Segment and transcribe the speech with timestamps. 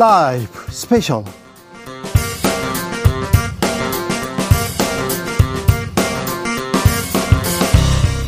[0.00, 1.22] 라이브 스페셜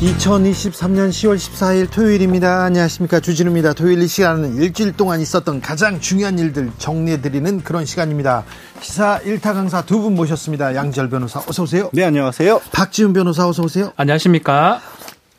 [0.03, 2.65] 2023년 10월 14일 토요일입니다.
[2.65, 3.21] 안녕하십니까.
[3.21, 3.73] 주진우입니다.
[3.73, 8.45] 토요일 이 시간은 일주일 동안 있었던 가장 중요한 일들 정리해드리는 그런 시간입니다.
[8.81, 10.75] 시사 1타 강사 두 분 모셨습니다.
[10.75, 11.91] 양지열 변호사 어서오세요.
[11.93, 12.61] 네, 안녕하세요.
[12.73, 13.93] 박지훈 변호사 어서오세요.
[13.97, 14.81] 안녕하십니까.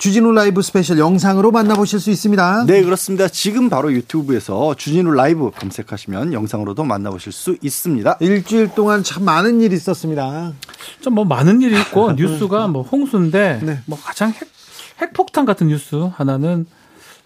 [0.03, 2.65] 주진우 라이브 스페셜 영상으로 만나보실 수 있습니다.
[2.65, 3.29] 네, 그렇습니다.
[3.29, 8.17] 지금 바로 유튜브에서 주진우 라이브 검색하시면 영상으로도 만나보실 수 있습니다.
[8.19, 10.51] 일주일 동안 참 많은 일이 있었습니다.
[10.99, 13.79] 좀 뭐 많은 일이 있고 뉴스가 뭐 홍수인데 네.
[13.85, 14.49] 뭐 가장 핵,
[15.01, 16.65] 핵폭탄 같은 뉴스 하나는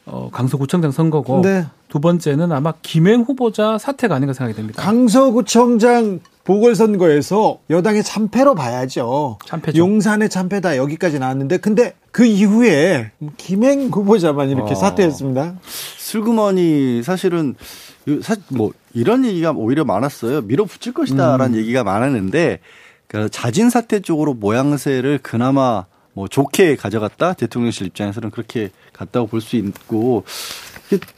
[0.08, 1.66] 어, 강서구청장 선거고 네.
[1.90, 4.82] 두 번째는 아마 김행 후보자 사퇴가 아닌가 생각이 됩니다.
[4.82, 9.38] 강서구청장 보궐선거에서 여당의 참패로 봐야죠.
[9.46, 9.78] 참패죠.
[9.78, 14.76] 용산의 참패다 여기까지 나왔는데 근데 그 이후에 김행 후보자만 이렇게 어.
[14.76, 15.56] 사퇴했습니다.
[15.98, 17.56] 슬그머니 사실은
[18.50, 20.42] 뭐 이런 얘기가 오히려 많았어요.
[20.42, 21.60] 밀어붙일 것이다라는 음.
[21.60, 22.60] 얘기가 많았는데
[23.08, 25.86] 그 자진 사퇴 쪽으로 모양새를 그나마
[26.18, 30.24] 뭐 좋게 가져갔다 대통령실 입장에서는 그렇게 갔다고 볼 수 있고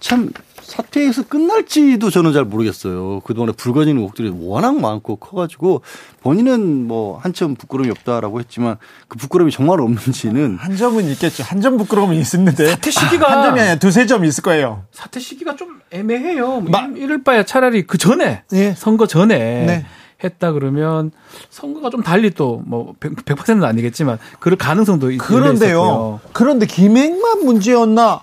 [0.02, 0.30] 참
[0.62, 3.22] 사퇴에서 끝날지도 저는 잘 모르겠어요.
[3.22, 5.84] 그동안에 불거진 의혹들이 워낙 많고 커가지고
[6.22, 8.76] 본인은 뭐 한참 부끄러움이 없다라고 했지만
[9.08, 11.44] 그 부끄러움이 정말 없는지는 한 점은 있겠죠.
[11.44, 14.84] 한 점 부끄러움이 있었는데 사퇴 시기가 한 점이 아니라 두세 점 있을 거예요.
[14.92, 16.60] 사퇴 시기가 좀 애매해요.
[16.60, 18.74] 뭐 마- 이럴 바야 차라리 그 전에 예.
[18.78, 19.86] 선거 전에 네.
[20.24, 21.12] 했다 그러면
[21.50, 26.20] 선거가 좀 달리 또 뭐 100%는 아니겠지만 그럴 가능성도 그런데요.
[26.34, 28.22] 그런데 김행만 문제였나?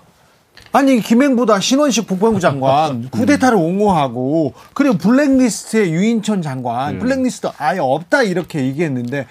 [0.73, 8.59] 아니 김행보다 신원식 국방부 장관 쿠데타를 옹호하고 그리고 블랙리스트에 유인천 장관 블랙리스트 아예 없다 이렇게
[8.65, 9.25] 얘기했는데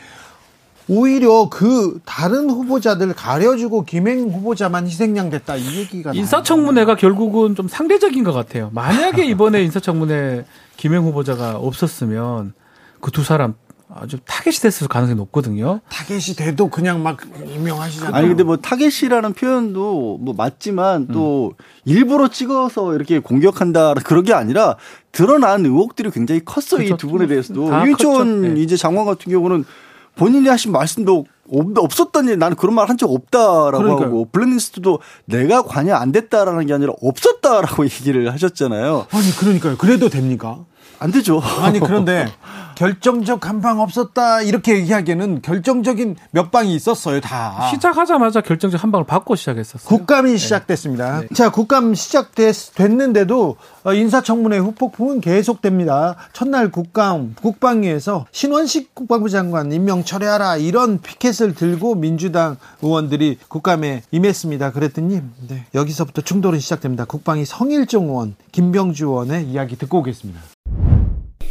[0.89, 8.23] 오히려 그 다른 후보자들 가려주고 김행 후보자만 희생양 됐다 이 얘기가 인사청문회가 결국은 좀 상대적인
[8.25, 8.71] 것 같아요.
[8.73, 10.45] 만약에 이번에 인사청문회
[10.77, 12.55] 김행 후보자가 없었으면
[13.01, 13.55] 그 두 사람
[13.89, 15.81] 아주 타겟이 됐을 가능성이 높거든요.
[15.91, 18.15] 타겟이 돼도 그냥 막 임명하시잖아요.
[18.15, 21.55] 아니 근데 뭐 타겟이라는 표현도 뭐 맞지만 또
[21.85, 24.77] 일부러 찍어서 이렇게 공격한다 그런 게 아니라
[25.13, 26.97] 드러난 의혹들이 굉장히 컸어 이.
[26.99, 28.25] 두 분에 대해서도 컸죠.
[28.25, 28.61] 네.
[28.61, 29.65] 이제 장관 같은 경우는
[30.17, 34.07] 본인이 하신 말씀도 없- 없었더니 나는 그런 말 한 적 없다라고 그러니까요.
[34.07, 39.07] 하고 블랙리스트도 내가 관여 안 됐다라는 게 아니라 없었다라고 얘기를 하셨잖아요.
[39.11, 39.77] 아니 그러니까요.
[39.77, 40.65] 그래도 됩니까?
[40.99, 41.41] 안 되죠.
[41.61, 42.27] 아니 그런데
[42.77, 47.69] 결정적 한 방 없었다 이렇게 얘기하기에는 결정적인 몇 방이 있었어요 다.
[47.71, 49.89] 시작하자마자 결정적 한 방을 받고 시작했었어요.
[49.89, 51.23] 국감이 시작됐습니다.
[51.35, 56.17] 자, 국감 시작됐는데도 어, 인사청문회 후폭풍은 계속됩니다.
[56.35, 64.73] 첫날 국감 국방위에서 신원식 국방부 장관 임명 철회하라 이런 피켓을 들고 민주당 의원들이 국감에 임했습니다.
[64.73, 67.05] 그랬더니 네, 여기서부터 충돌이 시작됩니다.
[67.07, 70.41] 국방위 성일종 의원, 김병주 의원의 이야기 듣고 오겠습니다.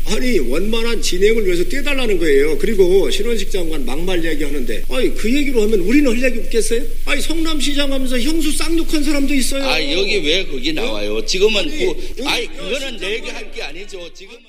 [0.08, 2.58] 아니 원만한 진행을 위해서 떼달라는 거예요.
[2.60, 6.84] 그리고 신원식 장관 막말 얘기하는데 아니 그 얘기로 하면 우리는 할 얘기 없겠어요?
[7.06, 9.64] 아니 성남시장 하면서 형수 쌍욕한 사람도 있어요.
[9.64, 11.26] 아 여기 왜 거기 나와요?
[11.26, 11.86] 지금은 아니, 그,
[12.20, 14.14] 여기 아니 그거는 내 얘기할 게 아니죠.
[14.14, 14.40] 지금은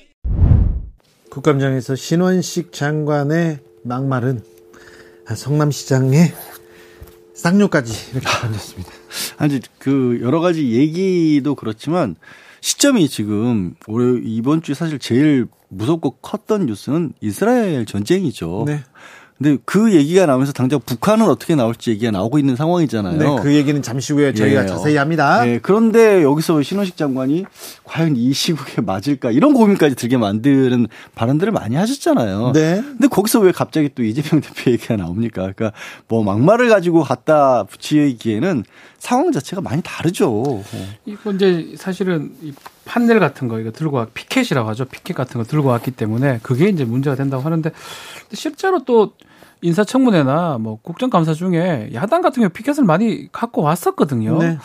[1.29, 4.41] 국감장에서 신원식 장관의 막말은
[5.35, 6.33] 성남시장의
[7.33, 8.91] 쌍욕까지 이렇게 던졌습니다.
[9.37, 12.15] 아니 그 여러 가지 얘기도 그렇지만
[12.67, 18.65] 시점이 지금 올해 이번 주 사실 제일 무섭고 컸던 뉴스는 이스라엘 전쟁이죠.
[18.67, 18.83] 네.
[19.37, 23.17] 근데 그 얘기가 나오면서 당장 북한은 어떻게 나올지 얘기가 나오고 있는 상황이잖아요.
[23.17, 24.65] 네, 그 얘기는 잠시 후에 저희가 예.
[24.65, 25.45] 자세히 합니다.
[25.45, 27.45] 네, 그런데 여기서 신원식 장관이
[27.83, 32.51] 과연 이 시국에 맞을까 이런 고민까지 들게 만드는 발언들을 많이 하셨잖아요.
[32.53, 32.81] 네.
[32.81, 35.53] 근데 거기서 왜 갑자기 또 이재명 대표 얘기가 나옵니까?
[35.53, 35.71] 그러니까
[36.07, 38.63] 뭐 막말을 가지고 갖다 붙이기에는
[38.99, 40.63] 상황 자체가 많이 다르죠.
[41.05, 42.53] 이거 이제 사실은 이
[42.85, 44.85] 판넬 같은 거 이거 들고 와 피켓이라고 하죠.
[44.85, 47.71] 피켓 같은 거 들고 왔기 때문에 그게 이제 문제가 된다고 하는데
[48.33, 49.13] 실제로 또
[49.61, 54.37] 인사청문회나 뭐 국정감사 중에 야당 같은 경우 피켓을 많이 갖고 왔었거든요.
[54.39, 54.57] 네.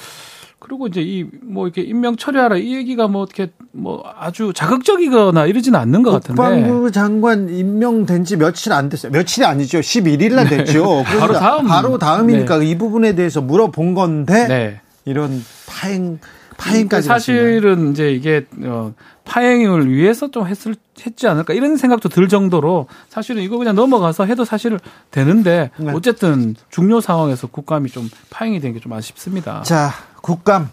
[0.63, 5.79] 그리고 이제 이 뭐 이렇게 임명 처리하라 이 얘기가 뭐 어떻게 뭐 아주 자극적이거나 이러지는
[5.79, 9.13] 않는 것 같은데 국방부 장관 임명된 지 며칠 안 됐어요.
[9.13, 9.81] 며칠이 아니죠.
[9.81, 11.05] 11일 날 됐죠.
[11.05, 11.67] 그러니까 바로 다음.
[11.67, 14.81] 바로 다음이니까 이 부분에 대해서 물어본 건데 네.
[15.05, 16.21] 이런 파행
[16.57, 18.95] 파행까지 사실은 이제 이게 어,
[19.25, 20.75] 파행을 위해서 좀 했을
[21.07, 24.79] 했지 않을까 이런 생각도 들 정도로 사실은 이거 그냥 넘어가서 해도 사실
[25.11, 25.93] 되는데 네.
[25.93, 29.63] 어쨌든 중요 상황에서 국감이 좀 파행이 된 게 좀 아쉽습니다.
[29.63, 29.91] 자,
[30.23, 30.69] 국감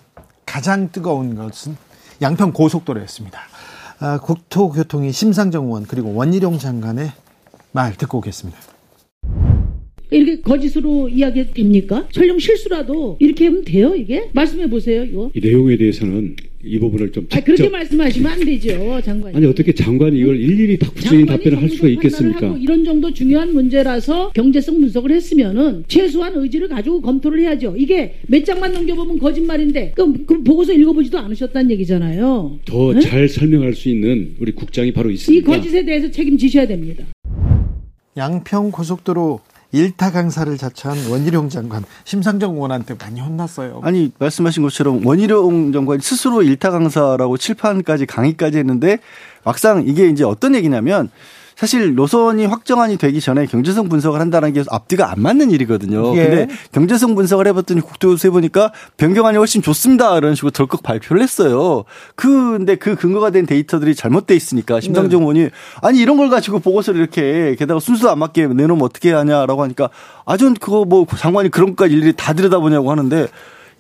[0.46, 1.76] 가장 뜨거운 것은
[2.22, 3.40] 양평 고속도로였습니다.
[4.00, 7.12] 아, 국토교통위 심상정 의원 그리고 원희룡 장관의
[7.72, 8.58] 말 듣고 오겠습니다.
[10.12, 12.08] 이렇게 거짓으로 이야기 됩니까?
[12.12, 14.32] 설령 실수라도 이렇게 하면 돼요, 이게?
[14.34, 15.30] 말씀해 보세요, 이거.
[15.36, 19.38] 이 내용에 대해서는 이 부분을 좀 아, 그렇게 말씀하시면 안 되죠, 장관님.
[19.38, 22.58] 아니 어떻게 장관이 이걸 일일이 다 구체적인 답변을 할 수가 있겠습니까?
[22.60, 27.76] 이런 정도 중요한 문제라서 경제성 분석을 했으면은 최소한 의지를 가지고 검토를 해야죠.
[27.78, 32.60] 이게 몇 장만 넘겨보면 거짓말인데 그럼 그 보고서 읽어보지도 않으셨다는 얘기잖아요.
[32.66, 33.00] 더 네?
[33.00, 35.50] 잘 설명할 수 있는 우리 국장이 바로 이 있습니다.
[35.50, 37.06] 거짓에 대해서 책임지셔야 됩니다.
[38.18, 39.40] 양평 고속도로
[39.72, 43.82] 일타 강사를 자처한 원희룡 장관 심상정 의원한테 많이 혼났어요.
[43.84, 49.00] 아니 말씀하신 것처럼 원희룡 장관이 스스로 일타 강사라고 칠판까지 강의까지 했는데
[49.44, 51.10] 막상 이게 이제 어떤 얘기냐면
[51.60, 56.16] 사실 노선이 확정안이 되기 전에 경제성 분석을 한다는 게 앞뒤가 안 맞는 일이거든요.
[56.16, 56.24] 예.
[56.24, 60.18] 근데 경제성 분석을 해봤더니 국토교세 보니까 변경안이 훨씬 좋습니다.
[60.18, 61.84] 이런 식으로 덜컥 발표를 했어요.
[62.16, 65.50] 근데 그 근거가 된 데이터들이 잘못돼 있으니까 심상정 의원이
[65.82, 69.90] 아니 이런 걸 가지고 보고서를 이렇게 게다가 순서 안 맞게 내놓으면 어떻게 하냐라고 하니까
[70.26, 73.28] 아전 그거 뭐 장관이 그런 것까지 일일이 다 들여다보냐고 하는데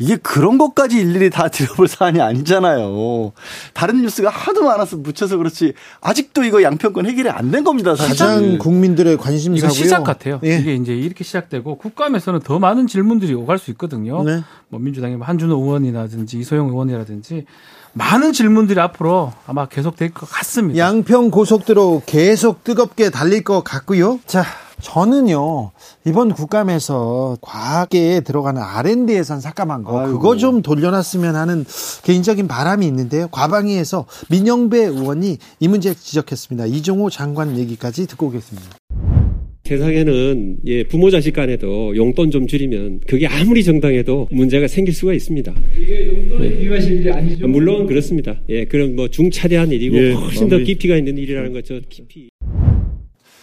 [0.01, 3.33] 이게 그런 것까지 일일이 다 들어볼 사안이 아니잖아요.
[3.73, 7.95] 다른 뉴스가 하도 많아서 묻혀서 그렇지 아직도 이거 양평권 해결이 안 된 겁니다.
[7.95, 8.09] 사실.
[8.15, 9.57] 가장 국민들의 관심사고요.
[9.57, 10.39] 이거 시작 같아요.
[10.43, 10.57] 예.
[10.59, 14.23] 이게 이제 이렇게 시작되고 국감에서는 더 많은 질문들이 오갈 수 있거든요.
[14.23, 14.41] 네.
[14.69, 17.45] 뭐 민주당의 뭐 한준호 의원이라든지 이소영 의원이라든지
[17.93, 20.77] 많은 질문들이 앞으로 아마 계속 될 것 같습니다.
[20.77, 24.19] 양평 고속도로 계속 뜨겁게 달릴 것 같고요.
[24.27, 24.45] 자,
[24.81, 25.71] 저는요
[26.05, 30.13] 이번 국감에서 과학계에 들어가는 R&D 예산 삭감한 거 아이고.
[30.19, 31.65] 그거 좀 돌려놨으면 하는
[32.03, 33.27] 개인적인 바람이 있는데요.
[33.29, 36.67] 과방위에서 민영배 의원이 이 문제 지적했습니다.
[36.67, 38.69] 이종호 장관 얘기까지 듣고 오겠습니다.
[39.65, 45.53] 세상에는 예, 부모 자식 간에도 용돈 좀 줄이면 그게 아무리 정당해도 문제가 생길 수가 있습니다.
[45.79, 47.47] 이게 용돈에 비유하실 일이 아니죠?
[47.47, 48.35] 물론 그렇습니다.
[48.49, 50.57] 예, 그럼 뭐 중차대한 일이고 예, 훨씬 더.
[50.57, 51.79] 깊이가 있는 일이라는 거죠.
[51.87, 52.28] 깊이.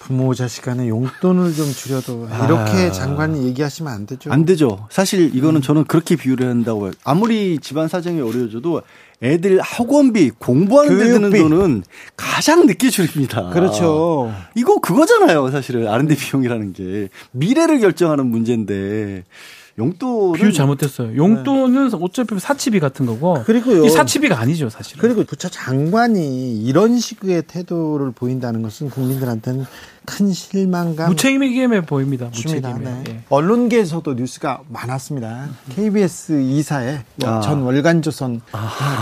[0.06, 4.30] 부모 자식 간에 용돈을 좀 줄여도 이렇게 장관이 얘기하시면 안 되죠.
[4.30, 4.86] 안 되죠.
[4.88, 6.92] 사실 이거는 저는 그렇게 비유를 한다고 해요.
[7.02, 8.82] 아무리 집안 사정이 어려워져도
[9.20, 11.30] 애들 학원비 공부하는 데 드는.
[11.30, 11.82] 돈은
[12.16, 13.50] 가장 늦게 줄입니다.
[13.50, 14.32] 그렇죠.
[14.54, 19.24] 이거 그거잖아요, 사실은 R&D 비용이라는 게 미래를 결정하는 문제인데
[19.78, 21.16] 용돈은 비유 잘못됐어요.
[21.16, 23.84] 용돈은 어차피 사치비 같은 거고 그리고요.
[23.84, 25.02] 이 사치비가 아니죠, 사실은.
[25.02, 29.66] 그리고 부처 장관이 이런 식의 태도를 보인다는 것은 국민들한테는
[30.06, 32.26] 큰 실망감 무책임해 보입니다.
[32.26, 32.78] 무책임해.
[32.78, 33.04] 네.
[33.08, 33.20] 예.
[33.28, 35.48] 언론계에서도 뉴스가 많았습니다.
[35.74, 37.40] KBS 이사에 아.
[37.40, 38.40] 전 월간조선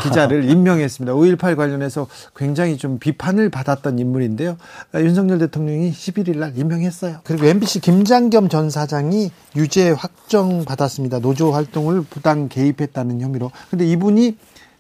[0.02, 1.14] 기자를 임명했습니다.
[1.14, 4.56] 5.18 관련해서 굉장히 좀 비판을 받았던 인물인데요.
[4.92, 7.18] 아, 윤석열 대통령이 11일 날 임명했어요.
[7.22, 11.20] 그리고 MBC 김장겸 전 사장이 유죄 확정 받았습니다.
[11.20, 13.52] 노조 활동을 부당 개입했다는 혐의로.
[13.70, 14.36] 근데 이분이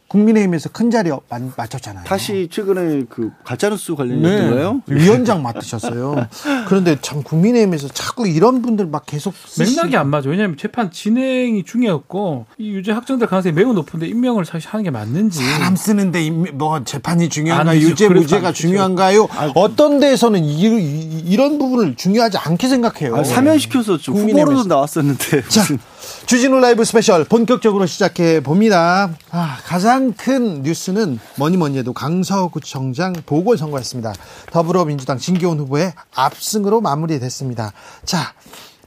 [0.08, 2.04] 국민의힘에서 큰 자리 만- 맡았잖아요.
[2.04, 3.96] 다시 최근에 그 가짜뉴스 네.
[3.96, 4.82] 관련이었던가요?
[4.86, 6.26] 위원장 맡으셨어요.
[6.68, 10.28] 그런데 참 국민의힘에서 자꾸 이런 분들 막 계속 쓰시- 맥락이 안 맞아.
[10.28, 15.42] 왜냐하면 재판 진행이 중요했고 이 유죄 확정될 가능성이 매우 높은데 임명을 사실 하는 게 맞는지.
[15.42, 17.80] 사람 쓰는데 임- 뭐 재판이 중요한가요?
[17.80, 18.52] 유죄 무죄가.
[18.52, 19.28] 중요한가요?
[19.54, 23.16] 어떤 데에서는 이, 런 부분을 중요하지 않게 생각해요.
[23.16, 24.50] 아, 사면시켜서 좀 국민의힘에서.
[24.50, 25.78] 후보로도 나왔었는데 자, 무슨
[26.26, 29.10] 주진우 라이브 스페셜 본격적으로 시작해 봅니다.
[29.30, 34.14] 아, 가장 큰 뉴스는 뭐니 뭐니 해도 강서구청장 보궐선거였습니다.
[34.50, 37.72] 더불어민주당 진교훈 후보의 압승으로 마무리됐습니다.
[38.04, 38.34] 자,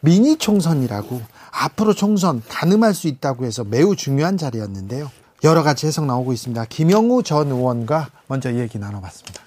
[0.02, 5.10] 미니 총선이라고 앞으로 총선 가늠할 수 있다고 해서 매우 중요한 자리였는데요.
[5.44, 6.66] 여러 가지 해석 나오고 있습니다.
[6.66, 9.42] 김영우 전 의원과 먼저 얘기 나눠봤습니다.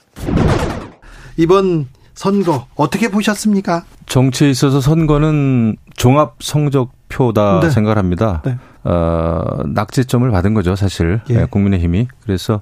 [1.36, 3.84] 이번 선거 어떻게 보셨습니까?
[4.06, 7.70] 정치에 있어서 선거는 종합 성적표다 네.
[7.70, 8.42] 생각합니다.
[8.44, 8.56] 네.
[8.84, 11.20] 어, 낙제점을 받은 거죠, 사실.
[11.30, 11.34] 예.
[11.34, 12.08] 네, 국민의힘이.
[12.22, 12.60] 그래서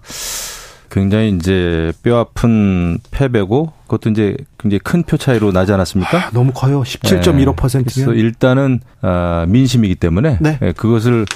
[0.90, 6.18] 굉장히 이제 뼈 아픈 패배고 그것도 이제 굉장히 큰 표 차이로 나지 않았습니까?
[6.18, 6.82] 아, 너무 커요.
[6.82, 6.98] 네.
[6.98, 7.84] 17.15%면.
[7.84, 10.58] 그래서 일단은 아, 민심이기 때문에 네.
[10.62, 11.26] 예, 그것을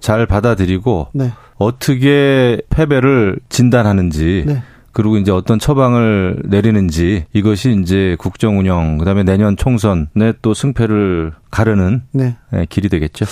[0.00, 1.32] 잘 받아들이고 네.
[1.56, 4.62] 어떻게 패배를 진단하는지 네.
[4.92, 12.02] 그리고 이제 어떤 처방을 내리는지 이것이 이제 국정 운영 그다음에 내년 총선의 또 승패를 가르는
[12.12, 12.36] 네.
[12.54, 13.24] 예, 길이 되겠죠.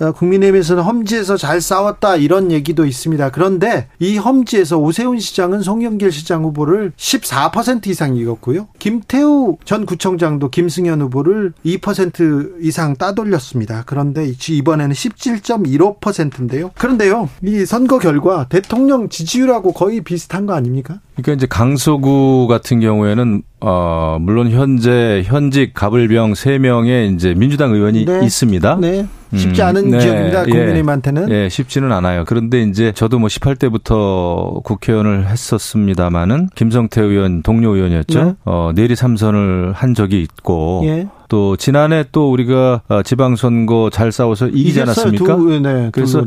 [0.00, 3.30] 어, 국민의힘에서는 험지에서 잘 싸웠다 이런 얘기도 있습니다.
[3.30, 8.68] 그런데 이 험지에서 오세훈 시장은 송영길 시장 후보를 14% 이상 이겼고요.
[8.78, 13.84] 김태우 전 구청장도 김승현 후보를 2% 이상 따돌렸습니다.
[13.86, 16.70] 그런데 이번에는 17.15%인데요.
[16.76, 21.00] 그런데요, 이 선거 결과 대통령 지지율하고 거의 비슷한 거 아닙니까?
[21.14, 28.24] 그러니까 이제 강서구 같은 경우에는 어 물론 현재 현직 가불병 3명의 이제 민주당 의원이 네.
[28.24, 28.78] 있습니다.
[28.80, 29.06] 네.
[29.34, 30.46] 쉽지 음, 않은 네, 지역입니다.
[30.46, 30.50] 예.
[30.50, 31.30] 국민의힘한테는.
[31.30, 32.24] 예, 쉽지는 않아요.
[32.26, 38.24] 그런데 이제 저도 뭐 18대부터 국회의원을 했었습니다마는 김성태 의원 동료 의원이었죠.
[38.24, 38.34] 네.
[38.44, 41.06] 어, 내리 삼선을 한 적이 있고 예.
[41.32, 44.82] 또 지난해 또 우리가 어, 지방선거 잘 싸워서 이기지.
[44.82, 45.36] 않았습니까?
[45.36, 46.26] 두, 네, 그래서.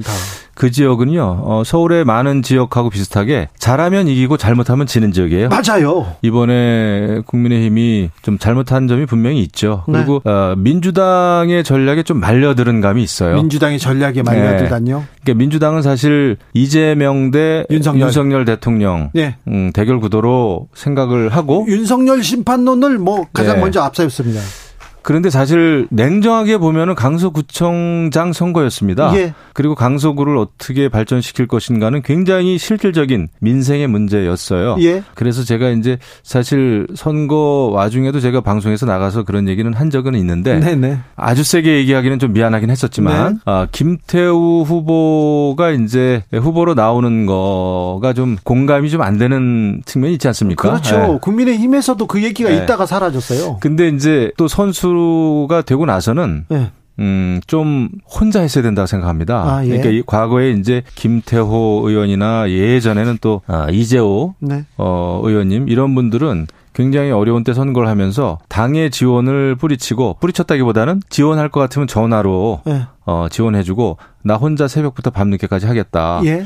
[0.55, 5.49] 그 지역은요, 어, 서울의 많은 지역하고 비슷하게 잘하면 이기고 잘못하면 지는 지역이에요.
[5.49, 6.15] 맞아요.
[6.21, 9.83] 이번에 국민의힘이 좀 잘못한 점이 분명히 있죠.
[9.87, 9.99] 네.
[9.99, 13.35] 그리고 어, 민주당의 전략에 좀 말려들은 감이 있어요.
[13.35, 15.03] 민주당의 전략에 말려들다뇨.
[15.21, 18.45] 그러니까 민주당은 사실 이재명 대 윤석열.
[18.45, 19.35] 대통령 네.
[19.47, 23.61] 음, 대결 구도로 생각을 하고 윤석열 심판론을 뭐 가장 네.
[23.61, 24.39] 먼저 앞세웠습니다.
[25.05, 29.15] 그런데 사실 냉정하게 보면은 강서구청장 선거였습니다.
[29.15, 29.33] 예.
[29.53, 34.75] 그리고 강서구를 어떻게 발전시킬 것인가는 굉장히 실질적인 민생의 문제였어요.
[34.81, 35.03] 예.
[35.13, 40.97] 그래서 제가 이제 사실 선거 와중에도 제가 방송에서 나가서 그런 얘기는 한 적은 있는데 네네.
[41.15, 43.39] 아주 세게 얘기하기는 좀 미안하긴 했었지만 네.
[43.45, 50.67] 아, 김태우 후보가 이제 후보로 나오는 거가 좀 공감이 좀 안 되는 측면이 있지 않습니까?
[50.69, 50.95] 그렇죠.
[50.95, 51.19] 예.
[51.21, 52.63] 국민의힘에서 그 얘기가 네.
[52.63, 53.57] 있다가 사라졌어요.
[53.59, 54.94] 근데 이제 또 선수
[55.47, 56.71] 가 되고 나서는 네.
[56.99, 59.43] 음, 좀 혼자 했어야 된다고 생각합니다.
[59.43, 59.67] 아, 예.
[59.67, 64.65] 그러니까 이 과거에 이제 김태호 의원이나 예전에는 또 아, 이재호 네.
[64.77, 71.61] 어, 의원님 이런 분들은 굉장히 어려운 때 선거를 하면서 당의 지원을 뿌리치고 뿌리쳤다기보다는 지원할 것
[71.61, 72.87] 같으면 전화로 예.
[73.05, 76.21] 어, 지원해주고 나 혼자 새벽부터 밤늦게까지 하겠다.
[76.25, 76.43] 예.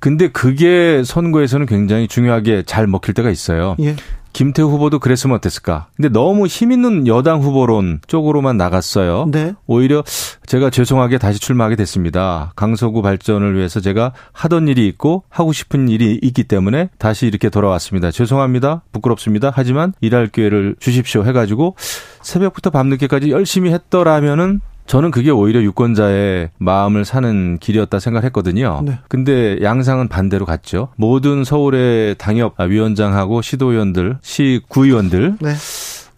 [0.00, 3.76] 근데 그게 선거에서는 굉장히 중요하게 잘 먹힐 때가 있어요.
[3.80, 3.96] 예.
[4.32, 5.88] 김태우 후보도 그랬으면 어땠을까?
[5.96, 9.26] 근데 너무 힘 있는 여당 후보론 쪽으로만 나갔어요.
[9.32, 9.54] 네.
[9.66, 10.04] 오히려
[10.46, 12.52] 제가 죄송하게 다시 출마하게 됐습니다.
[12.54, 18.10] 강서구 발전을 위해서 제가 하던 일이 있고 하고 싶은 일이 있기 때문에 다시 이렇게 돌아왔습니다.
[18.12, 18.82] 죄송합니다.
[18.92, 19.50] 부끄럽습니다.
[19.52, 21.74] 하지만 일할 기회를 주십시오 해가지고
[22.22, 28.82] 새벽부터 밤늦게까지 열심히 했더라면은 저는 그게 오히려 유권자의 마음을 사는 길이었다 생각했거든요.
[28.84, 28.98] 네.
[29.08, 30.88] 근데 양상은 반대로 갔죠.
[30.96, 35.54] 모든 서울의 당협 위원장하고 시도위원들, 시구의원들 네.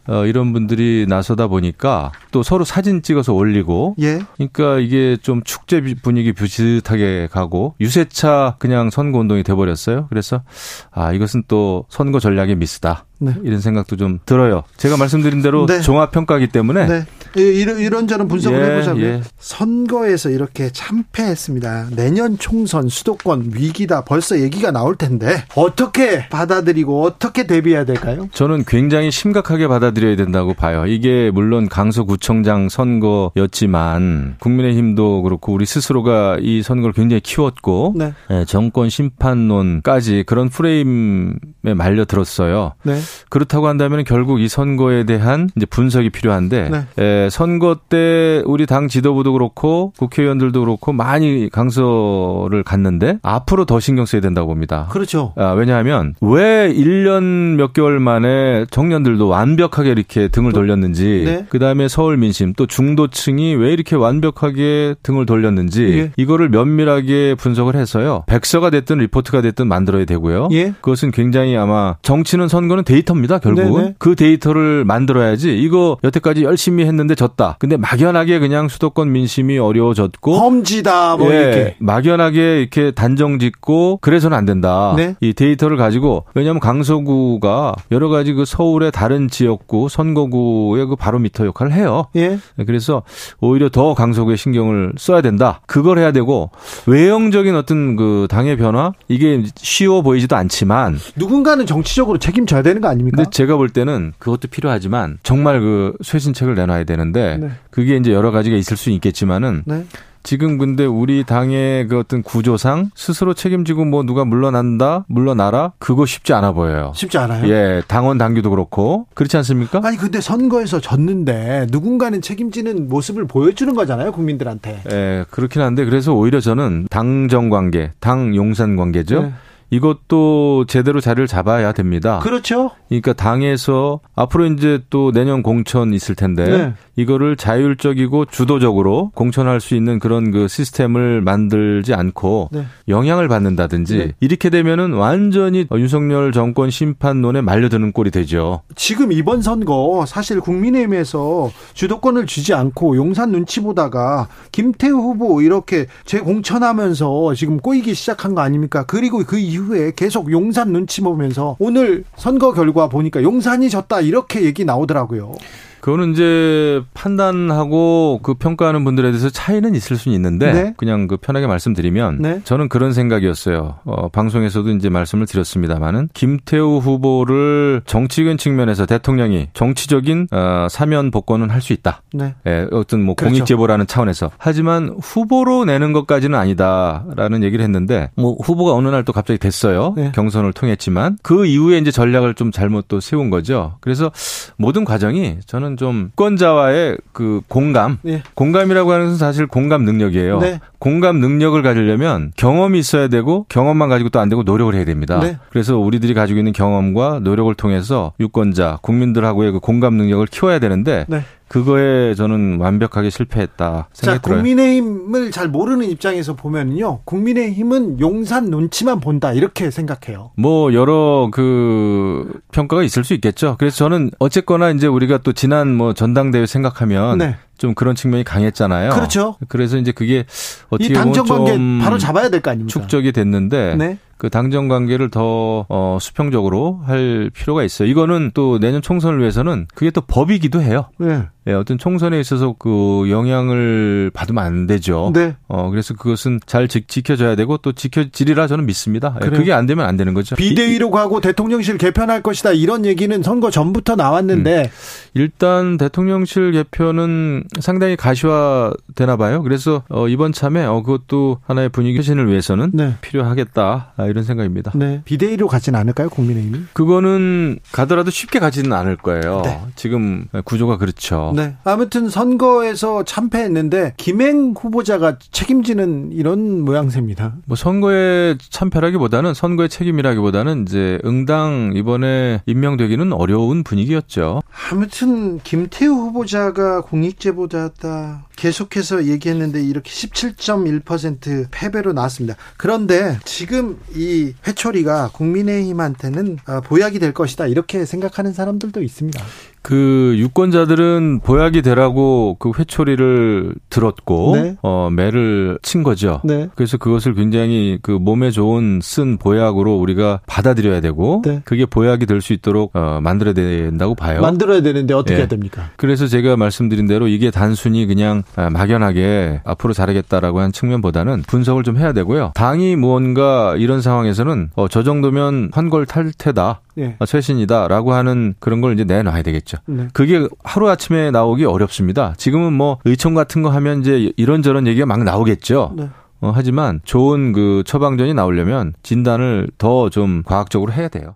[0.06, 4.20] 어, 이런 분들이 나서다 보니까 또 서로 사진 찍어서 올리고 예.
[4.36, 10.06] 그러니까 이게 좀 축제 비- 분위기 비슷하게 가고 유세차 그냥 선거 운동이 돼 버렸어요.
[10.08, 10.42] 그래서
[10.90, 13.04] 아 이것은 또 선거 전략의 미스다.
[13.18, 13.34] 네.
[13.44, 14.62] 이런 생각도 좀 들어요.
[14.78, 15.80] 제가 말씀드린 대로 네.
[15.80, 17.04] 종합 평가기 때문에 네.
[17.36, 19.20] 이- 이런, 이런 저런 분석을 예, 해보자면 예.
[19.38, 21.88] 선거에서 이렇게 참패했습니다.
[21.96, 24.04] 내년 총선 수도권 위기다.
[24.04, 28.28] 벌써 얘기가 나올 텐데 어떻게 받아들이고 어떻게 대비해야 될까요?
[28.32, 30.86] 저는 굉장히 심각하게 받아들여야 된다고 봐요.
[30.86, 38.12] 이게 물론 강서구청장 선거였지만 국민의힘도 그렇고 우리 스스로가 이 선거를 굉장히 키웠고 네.
[38.30, 41.34] 예, 정권 심판론까지 그런 프레임에
[41.76, 42.72] 말려 들었어요.
[42.82, 42.98] 네.
[43.28, 46.82] 그렇다고 한다면 결국 이 선거에 대한 이제 분석이 필요한데 네.
[47.20, 54.06] 에, 선거 때 우리 당 지도부도 그렇고 국회의원들도 그렇고 많이 강서를 갔는데 앞으로 더 신경
[54.06, 54.88] 써야 된다고 봅니다.
[54.90, 55.32] 그렇죠.
[55.36, 61.46] 아, 왜냐하면 왜 1년 몇 개월 만에 청년들도 완벽하게 이렇게 등을 돌렸는지 네.
[61.48, 66.12] 그다음에 서울 민심 또 중도층이 왜 이렇게 완벽하게 등을 돌렸는지 예.
[66.16, 68.24] 이거를 면밀하게 분석을 해서요.
[68.26, 70.48] 백서가 됐든 리포트가 됐든 만들어야 되고요.
[70.52, 70.72] 예.
[70.80, 73.38] 그것은 굉장히 아마 정치는 선거는 데이터입니다.
[73.38, 73.94] 결국은 네네.
[73.98, 77.56] 그 데이터를 만들어야지 이거 여태까지 열심히 했는데 졌다.
[77.58, 81.76] 근데 막연하게 그냥 수도권 민심이 어려워졌고 험지다 뭐 예, 이렇게.
[81.78, 84.94] 막연하게 이렇게 단정 짓고 그래서는 안 된다.
[84.96, 85.16] 네.
[85.20, 91.72] 이 데이터를 가지고 왜냐하면 강서구가 여러 가지 그 서울의 다른 지역구 선거구의 그 바로미터 역할을
[91.72, 92.06] 해요.
[92.16, 92.38] 예.
[92.66, 93.02] 그래서
[93.40, 95.60] 오히려 더 강서구에 신경을 써야 된다.
[95.66, 96.50] 그걸 해야 되고
[96.86, 103.16] 외형적인 어떤 그 당의 변화 이게 쉬워 보이지도 않지만 누군가는 정치적으로 책임져야 되는 거 아닙니까?
[103.16, 107.50] 근데 제가 볼 때는 그것도 필요하지만 정말 그 쇄신책을 내놔야 되는 데 네.
[107.70, 109.84] 그게 이제 여러 가지가 있을 수 있겠지만은 네.
[110.22, 116.34] 지금 근데 우리 당의 그 어떤 구조상 스스로 책임지고 뭐 누가 물러난다, 물러나라 그거 쉽지
[116.34, 116.92] 않아 보여요.
[116.94, 117.48] 쉽지 않아요.
[117.48, 119.80] 예, 당원 당규도 그렇고 그렇지 않습니까?
[119.82, 124.82] 아니 근데 선거에서 졌는데 누군가는 책임지는 모습을 보여주는 거잖아요 국민들한테.
[124.92, 129.22] 예, 그렇긴 한데 그래서 오히려 저는 당정 관계, 당 용산 관계죠.
[129.22, 129.32] 네.
[129.70, 132.18] 이것도 제대로 자리를 잡아야 됩니다.
[132.18, 132.72] 그렇죠.
[132.88, 136.74] 그러니까 당에서 앞으로 이제 또 내년 공천 있을 텐데 네.
[136.96, 142.64] 이거를 자율적이고 주도적으로 공천할 수 있는 그런 그 시스템을 만들지 않고 네.
[142.88, 144.12] 영향을 받는다든지 네.
[144.20, 148.62] 이렇게 되면은 완전히 윤석열 정권 심판론에 말려드는 꼴이 되죠.
[148.74, 157.34] 지금 이번 선거 사실 국민의힘에서 주도권을 주지 않고 용산 눈치 보다가 김태우 후보 이렇게 재공천하면서
[157.34, 158.84] 지금 꼬이기 시작한 거 아닙니까?
[158.86, 164.44] 그리고 그 이후 에 계속 용산 눈치 보면서 오늘 선거 결과 보니까 용산이 졌다 이렇게
[164.44, 165.34] 얘기 나오더라고요.
[165.80, 170.74] 그거는 이제 판단하고 그 평가하는 분들에 대해서 차이는 있을 수는 있는데 네.
[170.76, 172.40] 그냥 그 편하게 말씀드리면 네.
[172.44, 173.76] 저는 그런 생각이었어요.
[173.84, 181.60] 어, 방송에서도 이제 말씀을 드렸습니다만은 김태우 후보를 정치적인 측면에서 대통령이 정치적인 어, 사면 복권은 할
[181.60, 182.00] 수 있다.
[182.14, 182.34] 네.
[182.46, 183.34] 예, 어떤 뭐 그렇죠.
[183.34, 189.12] 공익 제보라는 차원에서 하지만 후보로 내는 것까지는 아니다라는 얘기를 했는데 뭐 후보가 어느 날 또
[189.14, 190.12] 갑자기 됐어요 네.
[190.14, 194.10] 경선을 통했지만 그 이후에 이제 전략을 좀 잘못 또 세운 거죠 그래서
[194.58, 198.22] 모든 과정이 저는 좀 권자와의 그 공감 네.
[198.34, 200.60] 공감이라고 하는 것은 사실 공감 능력이에요 네.
[200.78, 205.18] 공감 능력을 가지려면 경험이 있어야 되고 경험만 가지고 또 안 되고 노력을 해야 됩니다.
[205.20, 205.38] 네.
[205.50, 211.24] 그래서 우리들이 가지고 있는 경험과 노력을 통해서 유권자, 국민들하고의 그 공감 능력을 키워야 되는데 네.
[211.50, 214.38] 그거에 저는 완벽하게 실패했다 자, 생각이 들어요.
[214.38, 217.00] 국민의힘을 잘 모르는 입장에서 보면요.
[217.04, 219.32] 국민의힘은 용산 눈치만 본다.
[219.32, 220.30] 이렇게 생각해요.
[220.36, 223.56] 뭐 여러 그 평가가 있을 수 있겠죠.
[223.58, 227.36] 그래서 저는 어쨌거나 이제 우리가 또 지난 뭐 전당대회 생각하면 네.
[227.58, 228.90] 좀 그런 측면이 강했잖아요.
[228.90, 229.36] 그렇죠.
[229.48, 230.24] 그래서 이제 그게
[230.70, 232.72] 어떻게 이 당정 관계 좀 바로 잡아야 될 거 아닙니까?
[232.80, 233.98] 축적이 됐는데 네.
[234.16, 237.88] 그 당정 관계를 더 어, 수평적으로 할 필요가 있어요.
[237.88, 240.86] 이거는 또 내년 총선을 위해서는 그게 또 법이기도 해요.
[240.98, 241.22] 네.
[241.46, 245.10] 예, 어떤 총선에 있어서 그 영향을 받으면 안 되죠.
[245.14, 245.36] 네.
[245.48, 249.16] 어, 그래서 그것은 잘 지, 지켜져야 되고 또 지켜지리라 저는 믿습니다.
[249.24, 249.28] 예?
[249.30, 250.34] 그게 안 되면 안 되는 거죠.
[250.34, 252.52] 이- 비대위로 가고 대통령실 개편할 것이다.
[252.52, 254.70] 이런 얘기는 선거 전부터 나왔는데
[255.14, 259.42] 일단 대통령실 개편은 상당히 가시화되나 봐요.
[259.42, 262.94] 그래서 어, 이번 참에 어, 그것도 하나의 분위기 쇄신을 위해서는 네.
[263.00, 264.72] 필요하겠다 아, 이런 생각입니다.
[264.74, 265.02] 네.
[265.04, 266.08] 비대위로 가진 않을까요?
[266.10, 266.64] 국민의힘이?
[266.72, 269.42] 그거는 가더라도 쉽게 가지는 않을 거예요.
[269.44, 269.60] 네.
[269.76, 271.29] 지금 구조가 그렇죠.
[271.34, 271.56] 네.
[271.64, 277.36] 아무튼 선거에서 참패했는데 김행 후보자가 책임지는 이런 모양새입니다.
[277.46, 284.42] 뭐 선거에 참패라기보다는 선거의 책임이라기보다는 이제 응당 이번에 임명되기는 어려운 분위기였죠.
[284.70, 292.36] 아무튼 김태우 후보자가 공익제보자다 계속해서 얘기했는데 이렇게 17.1% 패배로 나왔습니다.
[292.56, 299.22] 그런데 지금 이 회초리가 국민의힘한테는 어, 보약이 될 것이다 이렇게 생각하는 사람들도 있습니다.
[299.62, 304.56] 그 유권자들은 보약이 되라고 그 회초리를 들었고 네.
[304.62, 306.20] 어 매를 친 거죠.
[306.24, 306.48] 네.
[306.54, 311.42] 그래서 그것을 굉장히 그 몸에 좋은 쓴 보약으로 우리가 받아들여야 되고 네.
[311.44, 314.20] 그게 보약이 될 수 있도록 어 만들어야 된다고 봐요.
[314.20, 315.18] 만들어야 되는데 어떻게 예.
[315.20, 315.70] 해야 됩니까?
[315.76, 321.78] 그래서 제가 말씀드린 대로 이게 단순히 그냥 아, 막연하게 앞으로 잘하겠다라고 한 측면보다는 분석을 좀
[321.78, 322.32] 해야 되고요.
[322.34, 326.60] 당이 무언가 이런 상황에서는 어, 저 정도면 환골 탈퇴다.
[326.80, 326.96] 예.
[326.98, 329.58] 어, 쇄신이다라고 하는 그런 걸 이제 내놔야 되겠죠.
[329.66, 329.88] 네.
[329.92, 332.14] 그게 하루 아침에 나오기 어렵습니다.
[332.16, 335.74] 지금은 뭐 의총 같은 거 하면 이제 이런저런 얘기가 막 나오겠죠.
[335.76, 335.88] 네.
[336.22, 341.14] 어, 하지만 좋은 그 처방전이 나오려면 진단을 더 좀 과학적으로 해야 돼요.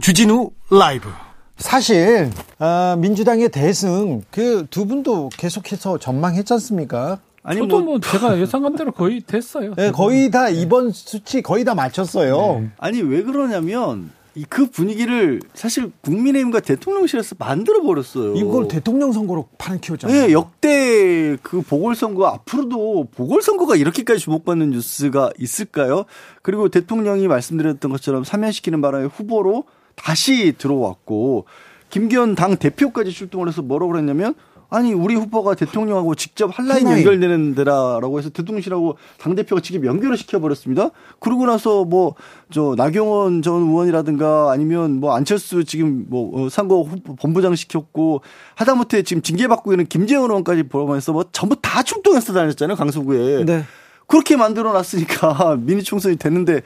[0.00, 1.08] 주진우 라이브.
[1.56, 7.18] 사실 아, 민주당의 대승 그 두 분도 계속해서 전망했지 않습니까?
[7.44, 9.74] 아니 저도 뭐 뭐 제가 예상한 대로 거의 됐어요.
[9.76, 12.70] 네, 거의 다 이번 수치 거의 다 맞췄어요.
[12.78, 18.34] 아니 왜 그러냐면 이그 분위기를 사실 국민의힘과 대통령실에서 만들어 버렸어요.
[18.34, 20.26] 이걸 대통령 선거로 판을 키웠잖아요.
[20.26, 26.04] 네, 역대 그 보궐선거 앞으로도 보궐선거가 이렇게까지 주목받는 뉴스가 있을까요?
[26.42, 31.44] 그리고 대통령이 말씀드렸던 것처럼 사면시키는 바람에 후보로 다시 들어왔고
[31.90, 34.34] 김기현 당 대표까지 출동을 해서 뭐라고 그랬냐면
[34.74, 36.88] 아니 우리 후보가 대통령하고 직접 한라인.
[36.88, 40.90] 연결되는 데라라고 해서 대통령실하고 당 대표가 직접 연결을 시켜 버렸습니다.
[41.20, 42.14] 그러고 나서 뭐
[42.54, 48.22] 저 나경원 전 의원이라든가 아니면 뭐 안철수 지금 뭐 어, 선거 후보 본부장 시켰고
[48.54, 53.44] 하다못해 지금 징계받고 있는 김재원 의원까지 포함해서 뭐 전부 다 출동해서 다녔잖아요 강서구에.
[53.44, 53.64] 네.
[54.06, 56.60] 그렇게 만들어 놨으니까 미니 총선이 됐는데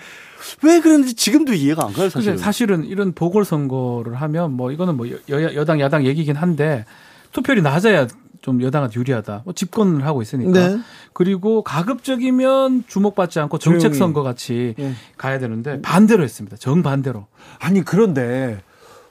[0.63, 2.33] 왜 그런지 지금도 이해가 안 가요 사실.
[2.33, 6.85] 사실 사실은 이런 보궐 선거를 하면 뭐 이거는 뭐 여, 여당 야당 얘기긴 한데
[7.33, 8.07] 투표율이 낮아야
[8.41, 9.43] 좀 여당한테 유리하다.
[9.45, 10.53] 뭐 집권을 하고 있으니까.
[10.53, 10.79] 네.
[11.13, 13.95] 그리고 가급적이면 주목받지 않고 정책.
[13.95, 14.93] 선거 같이 예.
[15.17, 16.57] 가야 되는데 반대로 했습니다.
[16.57, 17.27] 정반대로.
[17.59, 18.61] 아니 그런데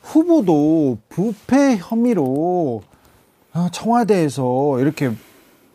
[0.01, 2.82] 후보도 부패 혐의로
[3.53, 5.12] 아, 청와대에서 이렇게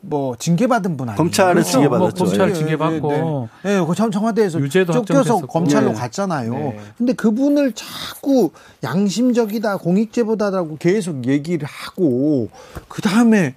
[0.05, 1.17] 뭐 징계받은 분 아니에요?
[1.17, 1.71] 검찰에서 그렇죠.
[1.71, 2.25] 징계받았죠.
[2.25, 5.47] 뭐 검찰 예, 징계받고 예, 네, 그 청- 청와대에서 쫓겨서 확정됐었고.
[5.47, 5.95] 검찰로 네.
[5.95, 6.53] 갔잖아요.
[6.53, 6.81] 네.
[6.99, 8.51] 근데 그분을 자꾸
[8.83, 12.49] 양심적이다, 공익제보다라고 계속 얘기를 하고
[12.89, 13.55] 그 다음에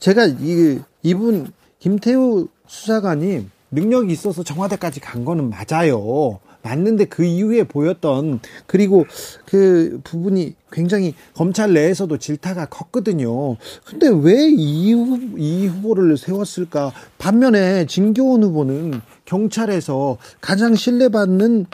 [0.00, 6.40] 제가 이 이분 김태우 수사관이 능력이 있어서 청와대까지 간 거는 맞아요.
[6.62, 9.04] 맞는데 그 이후에 보였던 그리고
[9.46, 13.56] 그 부분이 굉장히 검찰 내에서도 질타가 컸거든요.
[13.84, 14.92] 근데 왜 이
[15.36, 16.92] 이 후보를 세웠을까?
[17.18, 21.66] 반면에 진교훈 후보는 경찰에서 가장 신뢰받는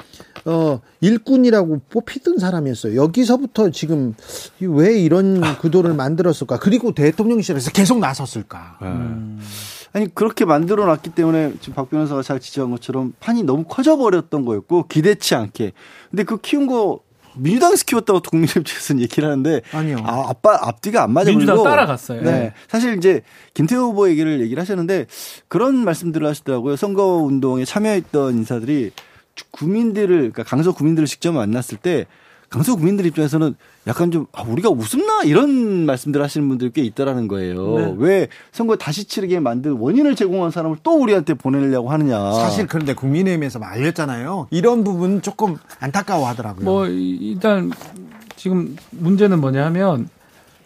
[0.45, 2.97] 어 일꾼이라고 뽑히던 사람이었어요.
[2.97, 4.15] 여기서부터 지금
[4.61, 6.59] 왜 이런 구도를 만들었을까?
[6.59, 8.79] 그리고 대통령실에서 계속 나섰을까?
[8.83, 9.41] 음.
[9.93, 14.45] 아니 그렇게 만들어 놨기 때문에 지금 박 변호사가 잘 지적한 것처럼 판이 너무 커져 버렸던
[14.45, 15.73] 거였고 기대치 않게.
[16.11, 17.01] 근데 그 키운 거
[17.37, 19.99] 민주당에서 키웠다고 측에서는 얘기를 하는데 아니요.
[20.05, 22.23] 아, 아빠 앞뒤가 안 맞아 민주당 따라갔어요.
[22.23, 22.53] 네.
[22.69, 23.23] 사실 이제
[23.55, 25.07] 김태호 후보 얘기를 얘기를 하셨는데
[25.47, 26.77] 그런 말씀들을 하시더라고요.
[26.77, 28.91] 선거 운동에 참여했던 인사들이
[29.51, 32.07] 국민들을 그러니까 강서 국민들을 직접 만났을 때
[32.51, 33.55] 강서 국민들 입장에서는
[33.89, 37.79] 약간 좀 아, 우리가 웃음나 이런 말씀들 하시는 분들 꽤 있다라는 거예요.
[37.79, 37.95] 네.
[37.97, 42.33] 왜 선거 다시 치르게 만든 원인을 제공한 사람을 또 우리한테 보내려고 하느냐.
[42.35, 44.49] 사실 그런데 국민의힘에서 말렸잖아요.
[44.51, 46.65] 이런 부분 조금 안타까워하더라고요.
[46.65, 47.71] 뭐 이- 일단
[48.37, 50.09] 지금 문제는 뭐냐면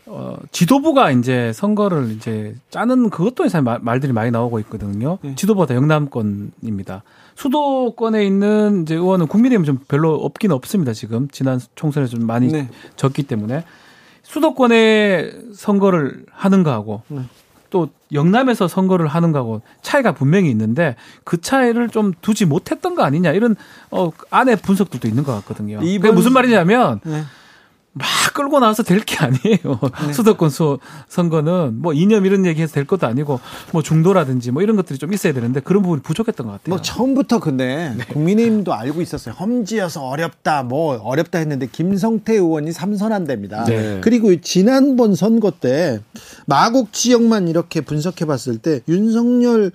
[0.06, 5.18] 어, 지도부가 이제 선거를 이제 짜는 그것도 사실 말, 말들이 많이 나오고 있거든요.
[5.22, 5.34] 네.
[5.36, 7.02] 지도부가 다 영남권입니다.
[7.36, 10.92] 수도권에 있는 이제 의원은 국민의힘 좀 별로 없긴 없습니다.
[10.92, 12.68] 지금 지난 총선에 좀 많이 네.
[12.96, 13.64] 졌기 때문에
[14.22, 17.22] 수도권에 선거를 하는 거하고 네.
[17.70, 23.32] 또 영남에서 선거를 하는 거하고 차이가 분명히 있는데 그 차이를 좀 두지 못했던 거 아니냐
[23.32, 23.56] 이런
[23.90, 25.78] 어 안에 분석들도 있는 것 같거든요.
[25.78, 27.22] 그게 이번- 무슨 말이냐면 네.
[27.94, 29.80] 막 끌고 나와서 될 게 아니에요.
[30.14, 30.78] 수도권 수
[31.08, 33.40] 선거는 뭐 이념 이런 얘기해서 될 것도 아니고
[33.72, 36.70] 뭐 중도라든지 뭐 이런 것들이 좀 있어야 되는데 그런 부분이 부족했던 것 같아요.
[36.70, 38.04] 뭐 처음부터 근데 네.
[38.06, 39.34] 국민의힘도 알고 있었어요.
[39.34, 43.64] 험지여서 어렵다, 뭐 어렵다 했는데 김성태 의원이 삼선한답니다.
[43.64, 43.98] 네.
[44.02, 46.00] 그리고 지난번 선거 때
[46.46, 49.72] 마곡 지역만 이렇게 분석해 봤을 때 윤석열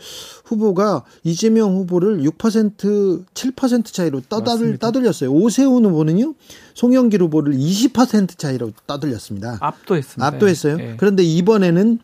[0.47, 5.31] 후보가 이재명 후보를 6% 7% 차이로 떠들, 따돌렸어요.
[5.31, 6.33] 오세훈 후보는요.
[6.73, 9.57] 송영길 후보를 20% 차이로 따돌렸습니다.
[9.60, 10.25] 압도했습니다.
[10.25, 10.77] 압도했어요.
[10.79, 10.95] 예.
[10.97, 11.99] 그런데 이번에는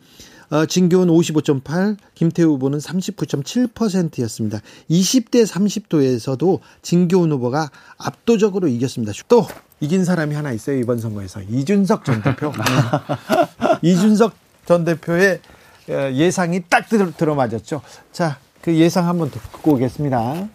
[0.50, 4.60] 어, 진교훈 55.8, 김태우 후보는 39.7%였습니다.
[4.90, 9.12] 20대 30도에서도 진교훈 후보가 압도적으로 이겼습니다.
[9.28, 9.46] 또
[9.80, 12.52] 이긴 사람이 하나 있어요 이번 선거에서 이준석 전 대표.
[13.82, 14.34] 이준석
[14.66, 15.53] 전 대표의 어,
[15.88, 17.82] 예상이 딱 들, 들어맞았죠.
[18.12, 20.48] 자, 그 예상 한번 듣고 오겠습니다.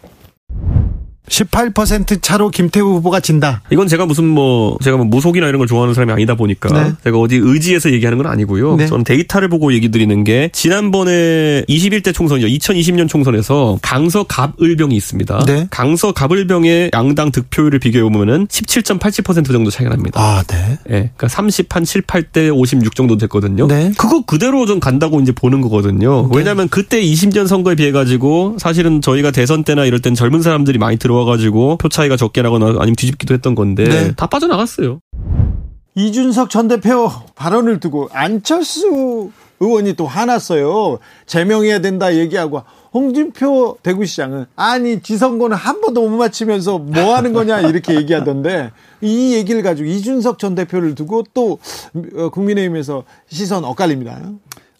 [1.27, 3.61] 18% 차로 김태우 후보가 진다.
[3.69, 6.93] 이건 제가 무슨 뭐 제가 뭐 무속이나 이런 걸 좋아하는 사람이 아니다 보니까 네.
[7.03, 8.75] 제가 어디 의지해서 얘기하는 건 아니고요.
[8.77, 8.87] 네.
[8.87, 12.47] 저는 데이터를 보고 얘기 드리는 게 지난번에 21대 총선이죠.
[12.47, 15.45] 2020년 총선에서 강서 갑을병이 있습니다.
[15.45, 15.67] 네.
[15.69, 20.19] 강서 갑을병의 양당 득표율을 비교해 보면은 17.87% 정도 차이가 납니다.
[20.19, 20.77] 아, 네.
[20.89, 20.93] 예.
[21.15, 23.67] 그러니까 30, 한 7, 8대 56 정도 됐거든요.
[23.67, 23.91] 네.
[23.97, 26.27] 그거 그대로 좀 간다고 이제 보는 거거든요.
[26.33, 30.97] 왜냐하면 그때 20년 선거에 비해 가지고 사실은 저희가 대선 때나 이럴 땐 젊은 사람들이 많이
[30.97, 34.13] 들어와 가지고 표 차이가 적게 나거나 아니면 뒤집기도 했던 건데 네.
[34.15, 34.99] 다 빠져나갔어요.
[35.95, 40.99] 이준석 전 대표 발언을 두고 안철수 의원이 또 화났어요.
[41.25, 47.95] 제명해야 된다 얘기하고 홍준표 대구시장은 아니 지선거는 한 번도 못 맞히면서 뭐 하는 거냐 이렇게
[47.95, 51.59] 얘기하던데 이 얘기를 가지고 이준석 전 대표를 두고 또
[52.15, 54.19] 어, 국민의힘에서 시선 엇갈립니다.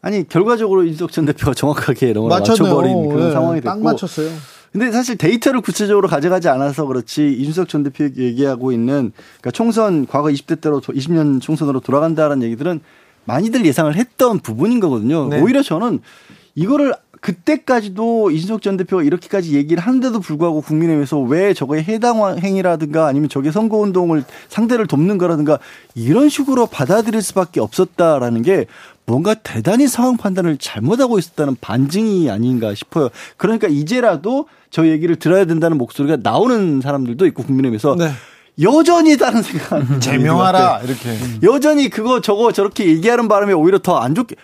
[0.02, 2.63] 아니 결과적으로 이준석 전 대표가 정확하게 넘어 맞췄네요.
[2.75, 4.30] 맞춰버린 그런 네, 상황이 딱 됐고 맞췄어요.
[4.71, 10.29] 근데 사실 데이터를 구체적으로 가져가지 않아서 그렇지 이준석 전 대표 얘기하고 있는 그러니까 총선 과거
[10.29, 12.82] 20대 때로 20년 총선으로 돌아간다라는 얘기들은
[13.25, 15.27] 많이들 예상을 했던 부분인 거거든요.
[15.27, 15.41] 네.
[15.41, 15.99] 오히려 저는
[16.55, 23.29] 이거를 그때까지도 이준석 전 대표가 이렇게까지 얘기를 하는데도 불구하고 국민의힘에서 왜 저거에 해당 행위라든가 아니면
[23.29, 25.60] 저게 선거운동을 상대를 돕는 거라든가
[25.95, 28.67] 이런 식으로 받아들일 수밖에 없었다라는 게
[29.10, 33.10] 뭔가 대단히 상황 판단을 잘못하고 있었다는 반증이 아닌가 싶어요.
[33.38, 38.12] 그러니까 이제라도 저 얘기를 들어야 된다는 목소리가 나오는 사람들도 있고 국민의힘에서 네.
[38.62, 41.17] 여전히 다른 생각 제명하라 이렇게.
[41.41, 44.36] 여전히 그거 저거 저렇게 얘기하는 바람에 오히려 더 안 좋게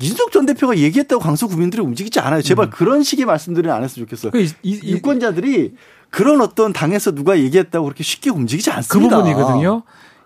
[0.00, 2.40] 이준석 전 대표가 얘기했다고 강서 국민들이 움직이지 않아요.
[2.40, 4.32] 제발 그런 식의 말씀들은 안 했으면 좋겠어요.
[4.32, 5.74] 그 이- 이- 이- 유권자들이
[6.08, 9.16] 그런 어떤 당에서 누가 얘기했다고 그렇게 쉽게 움직이지 그 않습니다.
[9.18, 9.82] 부분이거든요.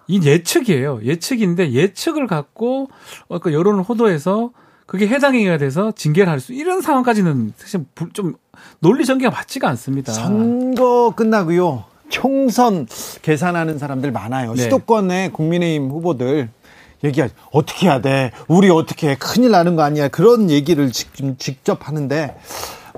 [0.08, 1.00] 이 예측이에요.
[1.04, 2.88] 예측인데 예측을 갖고
[3.28, 4.50] 어, 그 여론을 호도해서
[4.86, 8.34] 그게 해당 행위가 돼서 징계를 할 수 이런 상황까지는 사실 불- 좀
[8.80, 10.12] 논리 전개가 맞지가 않습니다.
[10.12, 11.84] 선거 끝나고요.
[12.08, 12.86] 총선
[13.20, 14.54] 계산하는 사람들 많아요.
[14.54, 14.62] 네.
[14.62, 16.48] 수도권의 국민의힘 후보들
[17.04, 17.34] 얘기하죠.
[17.52, 18.32] 어떻게 해야 돼?
[18.48, 19.16] 우리 어떻게 해?
[19.18, 20.08] 큰일 나는 거 아니야?
[20.08, 22.34] 그런 얘기를 지금 직접 하는데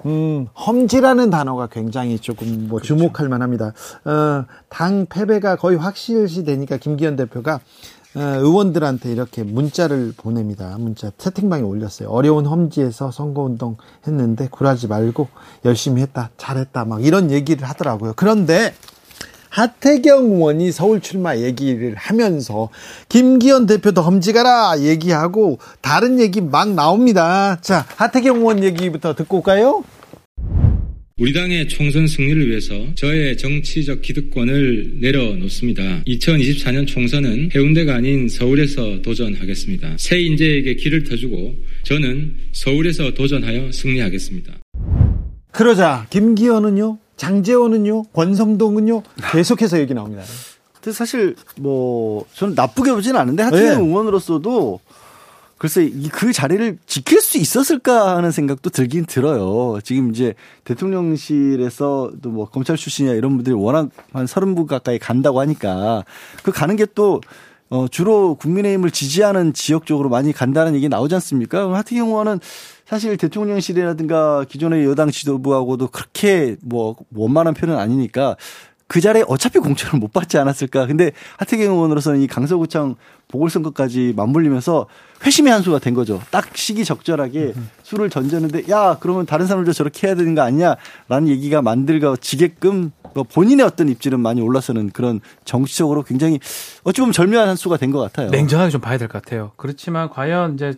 [0.06, 3.72] 음, 험지라는 단어가 굉장히 조금 뭐 주목할 만합니다.
[4.04, 7.60] 어, 당 패배가 거의 확실시 되니까 김기현 대표가
[8.16, 10.76] 어, 의원들한테 이렇게 문자를 보냅니다.
[10.78, 12.08] 문자 채팅방에 올렸어요.
[12.08, 15.28] 어려운 험지에서 선거운동 했는데 굴하지 말고
[15.64, 18.14] 열심히 했다, 잘했다, 막 이런 얘기를 하더라고요.
[18.16, 18.74] 그런데
[19.50, 22.70] 하태경 의원이 서울 출마 얘기를 하면서
[23.08, 27.60] 김기현 대표도 험지 가라 얘기하고 다른 얘기 막 나옵니다.
[27.60, 29.84] 자, 하태경 의원 얘기부터 듣고 올까요?
[31.18, 36.04] 우리 당의 총선 승리를 위해서 저의 정치적 기득권을 내려놓습니다.
[36.06, 39.96] 2024년 총선은 해운대가 아닌 서울에서 도전하겠습니다.
[39.98, 44.54] 새 인재에게 길을 터주고 저는 서울에서 도전하여 승리하겠습니다.
[45.52, 49.02] 그러자 김기현은요, 장재원은요, 권성동은요
[49.32, 50.22] 계속해서 얘기 나옵니다.
[50.72, 53.86] 근데 사실 뭐 저는 나쁘게 보지는 않은데 하태경 네.
[53.86, 54.80] 의원으로서도
[55.58, 59.78] 글쎄 이 그 자리를 지킬 수 있었을까 하는 생각도 들긴 들어요.
[59.84, 60.32] 지금 이제
[60.64, 66.04] 대통령실에서 또 뭐 검찰 출신이나 이런 분들이 워낙 한 서른 분 가까이 간다고 하니까
[66.42, 67.20] 그 가는 게또
[67.68, 71.72] 어, 주로 국민의힘을 지지하는 지역 쪽으로 많이 간다는 얘기 나오지 않습니까?
[71.74, 72.40] 하태경 의원은
[72.90, 78.36] 사실 대통령실이라든가 기존의 여당 지도부하고도 그렇게 뭐 원만한 편은 아니니까
[78.90, 80.86] 그 자리에 어차피 공천을 못 받지 않았을까.
[80.88, 82.96] 근데 하태경 의원으로서는 이 강서구청
[83.28, 84.88] 보궐선거까지 맞물리면서
[85.24, 86.20] 회심의 한 수가 된 거죠.
[86.32, 91.62] 딱 시기 적절하게 수를 던졌는데 야 그러면 다른 사람들도 저렇게 해야 되는 거 아니냐라는 얘기가
[91.62, 96.40] 만들어지게끔 뭐 본인의 어떤 입지는 많이 올라서는 그런 정치적으로 굉장히
[96.82, 98.30] 어찌 보면 절묘한 한 수가 된 것 같아요.
[98.30, 99.52] 냉정하게 좀 봐야 될 것 같아요.
[99.56, 100.74] 그렇지만 과연 이제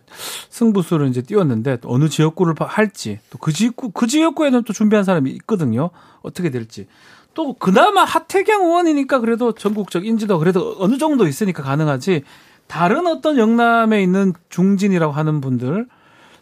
[0.51, 5.31] 승부수를 이제 띄웠는데 또 어느 지역구를 할지 또 그 지역구 그 지역구에는 또 준비한 사람이
[5.31, 5.89] 있거든요.
[6.21, 6.87] 어떻게 될지.
[7.35, 12.23] 또 그나마 하태경 의원이니까 그래도 전국적 인지도 그래도 어느 정도 있으니까 가능하지.
[12.67, 15.87] 다른 어떤 영남에 있는 중진이라고 하는 분들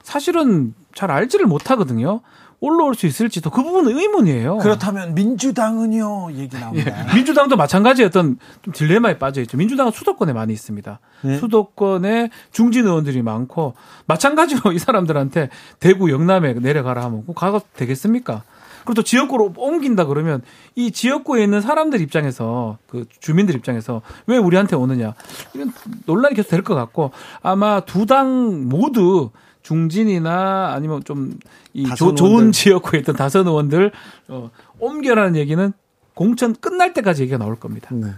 [0.03, 2.21] 사실은 잘 알지를 못하거든요.
[2.61, 4.59] 올라올 수 있을지도 그 부분은 의문이에요.
[4.59, 7.09] 그렇다면 민주당은요 얘기 나옵니다.
[7.09, 9.57] 예, 민주당도 마찬가지 어떤 좀 딜레마에 빠져 있죠.
[9.57, 11.01] 민주당은 수도권에 많이 있습니다.
[11.23, 11.39] 네.
[11.39, 13.75] 수도권에 중진 의원들이 많고
[14.07, 15.49] 마찬가지로 이 사람들한테
[15.81, 18.43] 대구 영남에 내려가라 하면 가도 되겠습니까?
[18.91, 20.43] 그리고 또 지역구로 옮긴다 그러면
[20.75, 25.15] 이 지역구에 있는 사람들 입장에서 그 주민들 입장에서 왜 우리한테 오느냐
[25.55, 25.73] 이런
[26.07, 29.31] 논란이 계속 될 것 같고 아마 두 당 모두
[29.63, 31.39] 중진이나 아니면 좀
[31.73, 32.51] 이 좋은.
[32.51, 33.93] 지역구에 있던 다선 의원들
[34.27, 34.51] 어,
[34.81, 35.73] 옮겨라는 얘기는
[36.15, 37.91] 공천 끝날 때까지 얘기가 나올 겁니다.
[37.93, 38.09] 네.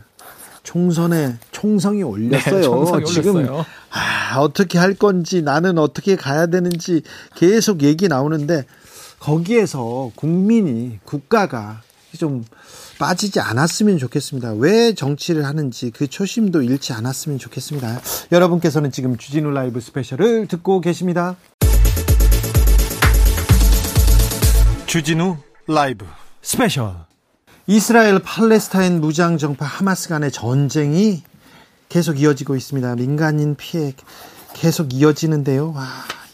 [0.63, 2.55] 총선에 총성이 올렸어요.
[2.57, 3.67] 네, 총성이 지금 올렸어요.
[3.91, 7.03] 아, 어떻게 할 건지 나는 어떻게 가야 되는지
[7.35, 8.65] 계속 얘기 나오는데
[9.23, 11.81] 거기에서 국민이 국가가
[12.19, 12.45] 좀
[12.99, 14.55] 빠지지 않았으면 좋겠습니다.
[14.55, 18.01] 왜 정치를 하는지 그 초심도 잃지 않았으면 좋겠습니다.
[18.33, 21.37] 여러분께서는 지금 주진우 라이브 스페셜을 듣고 계십니다.
[24.87, 25.37] 주진우
[25.69, 26.05] 라이브
[26.43, 26.97] 스페셜
[27.69, 31.23] 이스라엘 팔레스타인 무장 정파 하마스 간의 전쟁이
[31.89, 32.97] 계속 이어지고 있습니다.
[32.97, 33.95] 민간인 피해
[34.53, 35.73] 계속 이어지는데요.
[35.73, 35.87] 와,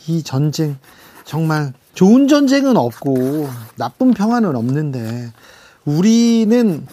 [0.07, 0.79] 이 전쟁
[1.25, 5.33] 정말 좋은 전쟁은 없고 나쁜 평화는 없는데
[5.85, 6.87] 우리는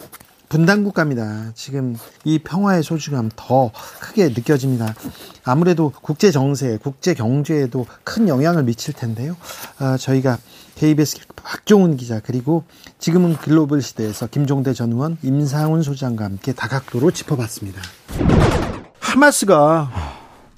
[0.49, 1.51] 분단 국가입니다.
[1.53, 4.95] 지금 이 평화의 소중함 더 크게 느껴집니다.
[5.43, 9.35] 아무래도 국제 정세, 국제 경제에도 큰 영향을 미칠 텐데요.
[9.77, 10.39] 아, 저희가
[10.73, 12.63] KBS 박종훈 기자 그리고
[12.97, 17.79] 지금은 글로벌 시대에서 김종대 전 의원, 임상훈 소장과 함께 다각도로 짚어봤습니다.
[18.97, 19.91] 하마스가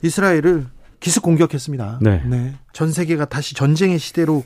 [0.02, 2.00] 이스라엘을 기습 공격했습니다.
[2.02, 2.54] 네.
[2.74, 4.44] 전 세계가 다시 전쟁의 시대로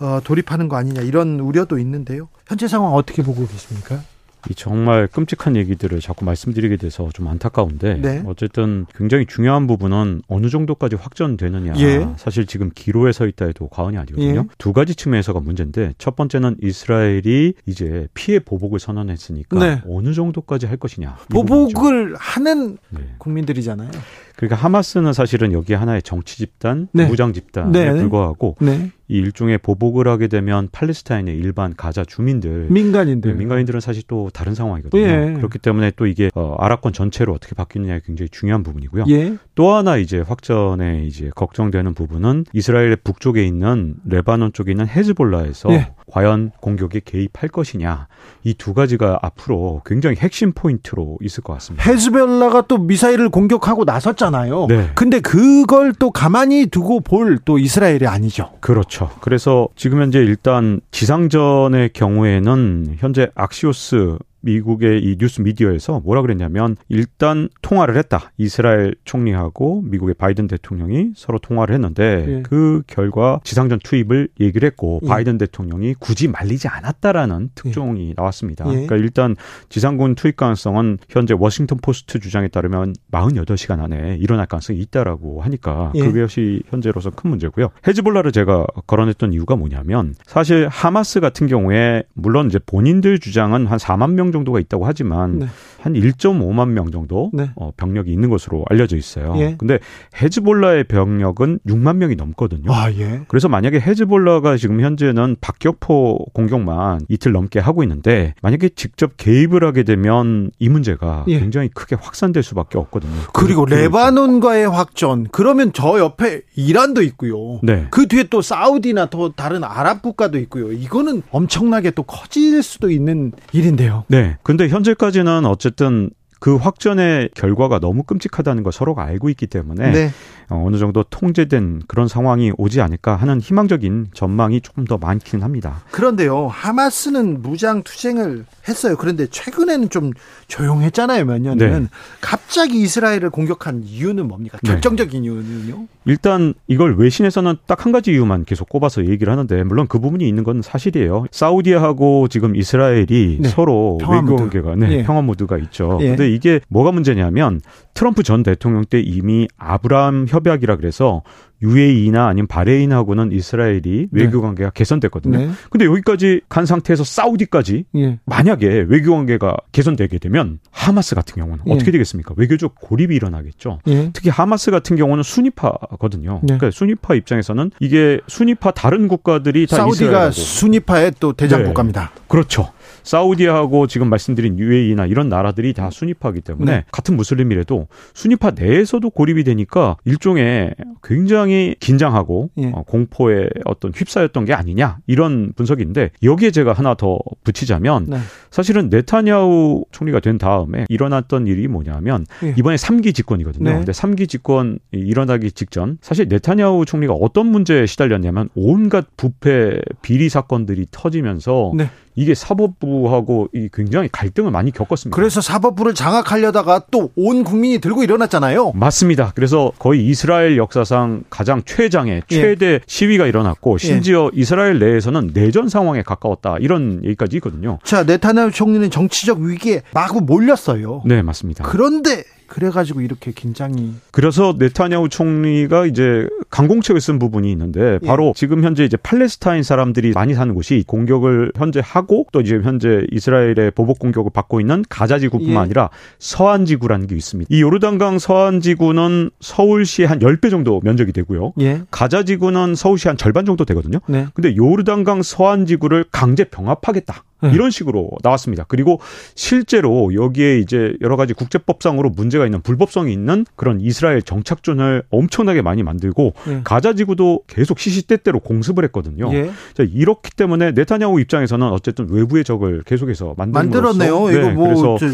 [0.00, 2.28] 어, 돌입하는 거 아니냐 이런 우려도 있는데요.
[2.46, 4.02] 현재 상황 어떻게 보고 계십니까?
[4.50, 8.22] 이 정말 끔찍한 얘기들을 자꾸 말씀드리게 돼서 좀 안타까운데 네.
[8.26, 12.06] 어쨌든 굉장히 중요한 부분은 어느 정도까지 확전되느냐 예.
[12.16, 14.54] 사실 지금 기로에 서 있다 해도 과언이 아니거든요 예.
[14.58, 19.82] 두 가지 측면에서가 문제인데 첫 번째는 이스라엘이 이제 피해 보복을 선언했으니까 네.
[19.88, 21.16] 어느 정도까지 할 것이냐.
[21.30, 23.00] 보복을 하는 네.
[23.18, 23.90] 국민들이잖아요.
[24.36, 27.06] 그러니까 하마스는 사실은 여기 하나의 정치 집단, 네.
[27.06, 27.92] 무장 집단에 네.
[27.92, 28.90] 불과하고 네.
[29.06, 33.32] 이 일종의 보복을 하게 되면 팔레스타인의 일반 가자 주민들 민간인들.
[33.32, 35.02] 네, 민간인들은 사실 또 다른 상황이거든요.
[35.02, 35.34] 예.
[35.36, 39.04] 그렇기 때문에 또 이게 어, 아랍권 전체로 어떻게 바뀌느냐가 굉장히 중요한 부분이고요.
[39.10, 39.36] 예.
[39.54, 45.92] 또 하나 이제 확전에 이제 걱정되는 부분은 이스라엘 북쪽에 있는 레바논 쪽에 있는 헤즈볼라에서 예.
[46.06, 48.08] 과연 공격에 개입할 것이냐
[48.42, 51.90] 이 두 가지가 앞으로 굉장히 핵심 포인트로 있을 것 같습니다.
[51.90, 54.23] 헤즈볼라가 또 미사일을 공격하고 나섰잖아요.
[54.68, 54.90] 네.
[54.94, 58.50] 근데 그걸 또 가만히 두고 볼 또 이스라엘이 아니죠.
[58.60, 59.10] 그렇죠.
[59.20, 67.48] 그래서 지금 현재 일단 지상전의 경우에는 현재 악시오스 미국의 이 뉴스 미디어에서 뭐라 그랬냐면 일단
[67.62, 68.32] 통화를 했다.
[68.36, 72.42] 이스라엘 총리하고 미국의 바이든 대통령이 서로 통화를 했는데 예.
[72.42, 75.08] 그 결과 지상전 투입을 얘기를 했고 예.
[75.08, 78.66] 바이든 대통령이 굳이 말리지 않았다라는 특종이 나왔습니다.
[78.66, 78.72] 예.
[78.72, 79.36] 그러니까 일단
[79.68, 86.00] 지상군 투입 가능성은 현재 워싱턴 포스트 주장에 따르면 48시간 안에 일어날 가능성이 있다라고 하니까 예.
[86.00, 87.70] 그것이 현재로서 큰 문제고요.
[87.86, 94.12] 헤즈볼라를 제가 거론했던 이유가 뭐냐면 사실 하마스 같은 경우에 물론 이제 본인들 주장은 한 4만
[94.12, 95.46] 명 정도가 있다고 하지만 네.
[95.80, 97.50] 한 1.5만 명 정도 네.
[97.56, 99.34] 어, 병력이 있는 것으로 알려져 있어요.
[99.38, 99.54] 예.
[99.56, 99.78] 근데
[100.20, 102.72] 헤즈볼라의 병력은 6만 명이 넘거든요.
[102.72, 103.22] 아, 예.
[103.28, 109.82] 그래서 만약에 헤즈볼라가 지금 현재는 박격포 공격만 이틀 넘게 하고 있는데 만약에 직접 개입을 하게
[109.82, 111.38] 되면 이 문제가 예.
[111.38, 113.12] 굉장히 크게 확산될 수밖에 없거든요.
[113.32, 115.26] 그리고 레바논과의 확전.
[115.30, 117.60] 그러면 저 옆에 이란도 있고요.
[117.62, 117.86] 네.
[117.90, 120.72] 그 뒤에 또 사우디나 또 다른 아랍 국가도 있고요.
[120.72, 124.04] 이거는 엄청나게 또 커질 수도 있는 일인데요.
[124.08, 124.23] 네.
[124.42, 126.10] 근데 현재까지는 어쨌든
[126.44, 130.10] 그 확전의 결과가 너무 끔찍하다는 걸 서로가 알고 있기 때문에 네.
[130.50, 135.80] 어, 어느 정도 통제된 그런 상황이 오지 않을까 하는 희망적인 전망이 조금 더 많긴 합니다.
[135.90, 138.96] 그런데요, 하마스는 무장 투쟁을 했어요.
[138.98, 140.12] 그런데 최근에는 좀
[140.48, 141.82] 조용했잖아요, 몇 년은.
[141.84, 141.88] 네.
[142.20, 144.58] 갑자기 이스라엘을 공격한 이유는 뭡니까?
[144.62, 144.72] 네.
[144.72, 145.86] 결정적인 이유는요?
[146.06, 150.42] 일단 이걸 외신에서는 딱 한 가지 이유만 계속 꼽아서 얘기를 하는데 물론 그 부분이 있는
[150.42, 151.26] 건 사실이에요.
[151.30, 153.48] 사우디하고 지금 이스라엘이 네.
[153.48, 154.36] 서로 외교.
[154.36, 155.02] 관계가 네, 예.
[155.02, 155.98] 평화 모드가 있죠.
[156.00, 156.08] 예.
[156.08, 157.60] 근데 이게 뭐가 문제냐면
[157.92, 161.22] 트럼프 전 대통령 때 이미 아브라함 협약이라 그래서
[161.64, 165.38] UAE나 아니면 바레인하고는 이스라엘이 외교 관계가 개선됐거든요.
[165.38, 165.50] 네.
[165.70, 168.18] 근데 여기까지 간 상태에서 사우디까지 예.
[168.26, 171.72] 만약에 외교 관계가 개선되게 되면 하마스 같은 경우는 예.
[171.72, 172.34] 어떻게 되겠습니까?
[172.36, 173.80] 외교적 고립이 일어나겠죠.
[173.88, 174.10] 예.
[174.12, 176.40] 특히 하마스 같은 경우는 순위파거든요.
[176.42, 176.58] 네.
[176.58, 182.12] 그러니까 순위파 입장에서는 이게 순위파 다른 국가들이 다 사우디가 이스라엘하고 순위파의 또 대장 국가입니다.
[182.28, 182.72] 그렇죠.
[183.04, 186.84] 사우디하고 지금 말씀드린 UAE나 이런 나라들이 다 순위파이기 때문에 네.
[186.90, 192.72] 같은 무슬림이라도 순위파 내에서도 고립이 되니까 일종의 굉장히 긴장하고 예.
[192.74, 198.18] 어, 공포에 어떤 휩싸였던 게 아니냐 이런 분석인데 여기에 제가 하나 더 붙이자면 네.
[198.50, 202.54] 사실은 네타냐후 총리가 된 다음에 일어났던 일이 뭐냐면 예.
[202.56, 203.70] 이번에 3기 집권이거든요.
[203.70, 203.76] 네.
[203.76, 210.86] 근데 3기 집권 일어나기 직전 사실 네타냐후 총리가 어떤 문제에 시달렸냐면 온갖 부패 비리 사건들이
[210.90, 211.90] 터지면서 네.
[212.16, 215.14] 이게 사법부하고 이 굉장히 갈등을 많이 겪었습니다.
[215.14, 218.72] 그래서 사법부를 장악하려다가 또 온 국민이 들고 일어났잖아요.
[218.74, 219.32] 맞습니다.
[219.34, 222.34] 그래서 거의 이스라엘 역사상 가장 최장의 예.
[222.34, 227.78] 최대 시위가 일어났고 심지어 이스라엘 내에서는 내전 상황에 가까웠다 이런 얘기까지 있거든요.
[227.84, 231.02] 자, 네타냐후 총리는 정치적 위기에 마구 몰렸어요.
[231.04, 231.64] 네, 맞습니다.
[231.64, 238.06] 그런데 그래가지고 이렇게 긴장이 그래서 네타냐후 총리가 이제 강공책을 쓴 부분이 있는데 예.
[238.06, 243.06] 바로 지금 현재 이제 팔레스타인 사람들이 많이 사는 곳이 공격을 현재 하고 또 이제 현재
[243.10, 245.58] 이스라엘의 보복 공격을 받고 있는 가자 지구뿐만 예.
[245.58, 247.48] 아니라 서한 지구라는 게 있습니다.
[247.50, 251.54] 이 요르단강 서한 지구는 서울시의 한 10배 정도 면적이 되고요.
[251.60, 251.82] 예.
[251.90, 253.98] 가자 지구는 서울시 한 절반 정도 되거든요.
[254.06, 254.26] 네.
[254.34, 257.24] 근데 요르단강 서한 지구를 강제 병합하겠다.
[257.44, 257.54] 네.
[257.54, 258.64] 이런 식으로 나왔습니다.
[258.68, 259.00] 그리고
[259.34, 265.82] 실제로 여기에 이제 여러 가지 국제법상으로 문제가 있는 불법성이 있는 그런 이스라엘 정착존을 엄청나게 많이
[265.82, 266.60] 만들고 네.
[266.64, 269.32] 가자 지구도 계속 시시때때로 공습을 했거든요.
[269.34, 269.50] 예.
[269.74, 274.28] 자, 이렇기 때문에 네타냐후 입장에서는 어쨌든 외부의 적을 계속해서 만들었네요.
[274.28, 275.06] 네, 이거 뭐 그래서 저,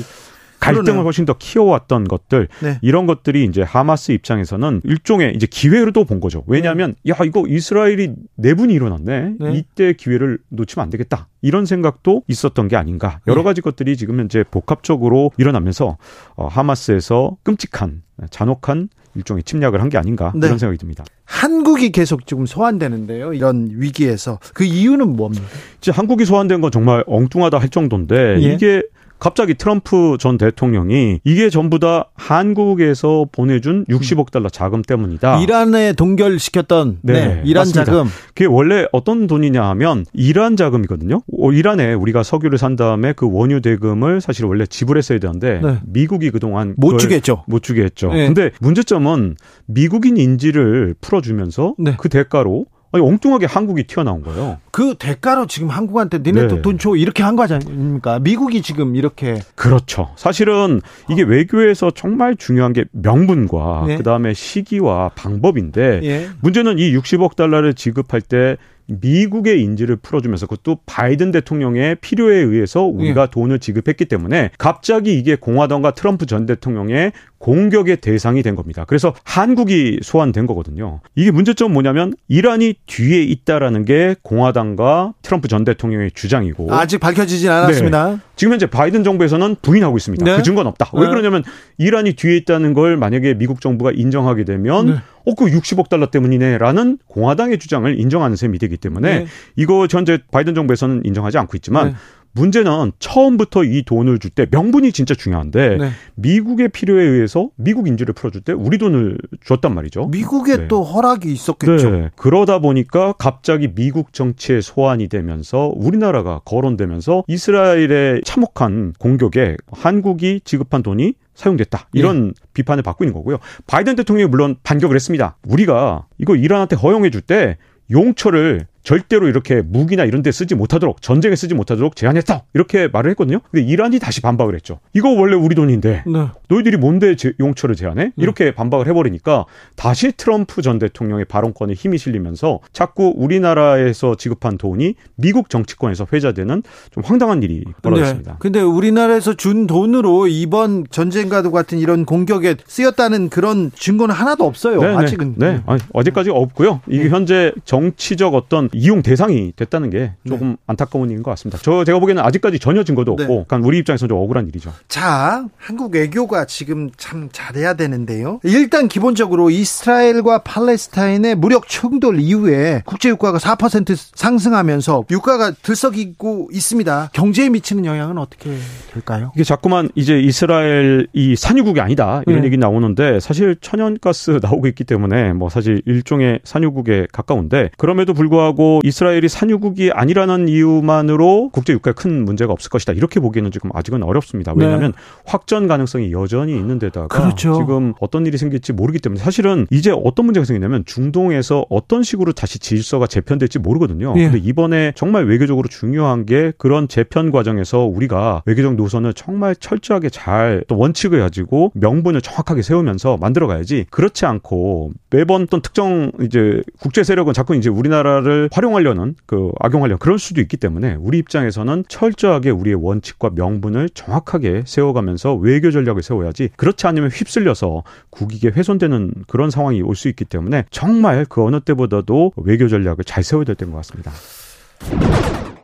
[0.61, 1.05] 갈등을 그러네요.
[1.05, 2.79] 훨씬 더 키워왔던 것들 네.
[2.83, 6.45] 이런 것들이 이제 하마스 입장에서는 일종의 이제 기회로도 본 거죠.
[6.47, 9.35] 왜냐하면 야 이거 이스라엘이 내분이 일어났네.
[9.41, 9.53] 네.
[9.55, 11.29] 이때 기회를 놓치면 안 되겠다.
[11.43, 13.21] 이런 생각도 있었던 게 아닌가.
[13.27, 13.45] 여러 네.
[13.45, 15.97] 가지 것들이 지금 현재 복합적으로 일어나면서
[16.37, 20.47] 어, 하마스에서 끔찍한 잔혹한 일종의 침략을 한 게 아닌가 네.
[20.47, 21.05] 이런 생각이 듭니다.
[21.25, 23.33] 한국이 계속 지금 소환되는데요.
[23.33, 25.45] 이런 위기에서 그 이유는 뭡니까?
[25.79, 28.53] 이제 한국이 소환된 건 정말 엉뚱하다 할 정도인데 예.
[28.53, 28.83] 이게
[29.21, 35.43] 갑자기 트럼프 전 대통령이 이게 전부 다 한국에서 보내준 60억 달러 자금 때문이다.
[35.43, 37.85] 이란에 동결시켰던 네, 이란 맞습니다.
[37.85, 38.07] 자금.
[38.29, 41.23] 그게 원래 어떤 돈이냐 하면 이란 자금이거든요.
[41.39, 45.79] 어, 이란에 우리가 석유를 산 다음에 그 원유 대금을 사실 원래 지불했어야 되는데 네.
[45.85, 47.45] 미국이 그동안 못 주겠죠.
[47.47, 48.13] 못 주게 했죠.
[48.13, 48.27] 네.
[48.27, 51.95] 근데 문제점은 미국인 인지를 풀어주면서 네.
[51.99, 54.59] 그 대가로 아니, 엉뚱하게 한국이 튀어나온 거예요.
[54.73, 56.63] 그 대가로 지금 한국한테 니네 네.
[56.63, 58.19] 돈줘 이렇게 한거 아닙니까?
[58.19, 60.11] 미국이 지금 이렇게 그렇죠.
[60.17, 63.97] 사실은 이게 외교에서 정말 중요한 게 명분과 네.
[63.97, 66.29] 그다음에 시기와 방법인데 예.
[66.41, 68.57] 문제는 이 60억 달러를 지급할 때
[68.91, 73.27] 미국의 인지를 풀어주면서 그것도 바이든 대통령의 필요에 의해서 우리가 예.
[73.31, 78.85] 돈을 지급했기 때문에 갑자기 이게 공화당과 트럼프 전 대통령의 공격의 대상이 된 겁니다.
[78.87, 81.01] 그래서 한국이 소환된 거거든요.
[81.17, 88.11] 이게 문제점은 뭐냐면 이란이 뒤에 있다라는 게 공화당과 트럼프 전 대통령의 주장이고 아직 밝혀지진 않았습니다.
[88.11, 88.19] 네.
[88.37, 90.23] 지금 현재 바이든 정부에서는 부인하고 있습니다.
[90.23, 90.37] 네.
[90.37, 90.91] 그 증거는 없다.
[90.93, 91.09] 왜 네.
[91.09, 91.43] 그러냐면
[91.79, 94.95] 이란이 뒤에 있다는 걸 만약에 미국 정부가 인정하게 되면 네.
[95.27, 99.27] 어, 그 60억 달러 때문이네라는 공화당의 주장을 인정하는 셈이 되기 때문에 네.
[99.57, 101.95] 이거 현재 바이든 정부에서는 인정하지 않고 있지만 네.
[102.33, 105.91] 문제는 처음부터 이 돈을 줄 때 명분이 진짜 중요한데 네.
[106.15, 110.07] 미국의 필요에 의해서 미국 인지를 풀어줄 때 우리 돈을 줬단 말이죠.
[110.07, 110.69] 미국에 네.
[110.69, 111.91] 또 허락이 있었겠죠.
[111.91, 112.11] 네.
[112.15, 121.15] 그러다 보니까 갑자기 미국 정치에 소환이 되면서 우리나라가 거론되면서 이스라엘의 참혹한 공격에 한국이 지급한 돈이
[121.35, 121.89] 사용됐다.
[121.95, 123.39] 이런 비판을 받고 있는 거고요.
[123.67, 125.37] 바이든 대통령이 물론 반격을 했습니다.
[125.49, 127.57] 우리가 이거 이란한테 허용해 줄 때
[127.91, 132.45] 용처를 절대로 이렇게 무기나 이런 데 쓰지 못하도록 전쟁에 쓰지 못하도록 제한했다.
[132.55, 133.41] 이렇게 말을 했거든요.
[133.51, 134.79] 근데 이란이 다시 반박을 했죠.
[134.95, 136.27] 이거 원래 우리 돈인데 네.
[136.49, 138.13] 너희들이 뭔데 제- 용처를 제한해?
[138.17, 139.45] 이렇게 반박을 해버리니까
[139.77, 147.03] 다시 트럼프 전 대통령의 발언권에 힘이 실리면서 자꾸 우리나라에서 지급한 돈이 미국 정치권에서 회자되는 좀
[147.05, 148.33] 황당한 일이 벌어졌습니다.
[148.33, 148.37] 네.
[148.41, 154.81] 근데 우리나라에서 준 돈으로 이번 전쟁과도 같은 이런 공격에 쓰였다는 그런 증거는 하나도 없어요.
[154.81, 155.35] 네, 아직은.
[155.37, 155.61] 네.
[155.67, 156.81] 아니, 어제까지 없고요.
[156.89, 161.59] 이게 현재 정치적 어떤 이용 대상이 됐다는 게 조금 안타까운 일인 것 같습니다.
[161.63, 163.41] 저 제가 보기에는 아직까지 전혀 증거도 없고, 네.
[163.41, 164.73] 약간 우리 입장에서 좀 억울한 일이죠.
[164.89, 168.41] 자, 한국 외교가 지금 참 잘해야 되는데요.
[168.45, 177.11] 일단 기본적으로 이스라엘과 팔레스타인의 무력 충돌 이후에 국제 유가가 4% 상승하면서 유가가 들썩이고 있습니다.
[177.13, 178.51] 경제에 미치는 영향은 어떻게
[178.93, 179.33] 될까요?
[179.35, 182.47] 이게 자꾸만 이제 이스라엘 이 산유국이 아니다 이런 네.
[182.47, 189.29] 얘기 나오는데 사실 천연가스 나오고 있기 때문에 뭐 사실 일종의 산유국에 가까운데 그럼에도 불구하고 이스라엘이
[189.29, 194.53] 산유국이 아니라는 이유만으로 국제 유가에 큰 문제가 없을 것이다 이렇게 보기에는 지금 아직은 어렵습니다.
[194.57, 194.93] 왜냐하면
[195.25, 197.55] 확전 가능성이 여전히 있는 데다가 그렇죠.
[197.55, 202.59] 지금 어떤 일이 생길지 모르기 때문에 사실은 이제 어떤 문제가 생기냐면 중동에서 어떤 식으로 다시
[202.59, 204.15] 질서가 재편될지 모르거든요.
[204.17, 204.25] 예.
[204.25, 210.61] 근데 이번에 정말 외교적으로 중요한 게 그런 재편 과정에서 우리가 외교적 노선을 정말 철저하게 잘
[210.69, 217.03] 또 원칙을 가지고 명분을 정확하게 세우면서 만들어 가야지 그렇지 않고 매번 어떤 특정 이제 국제
[217.03, 222.75] 세력은 자꾸 이제 우리나라를 활용하려는 그 악용하려는 그럴 수도 있기 때문에 우리 입장에서는 철저하게 우리의
[222.75, 229.95] 원칙과 명분을 정확하게 세워가면서 외교 전략을 세워야지 그렇지 않으면 휩쓸려서 국익에 훼손되는 그런 상황이 올
[230.01, 234.11] 수 있기 때문에 정말 그 어느 때보다도 외교 전략을 잘 세워야 될 때인 것 같습니다.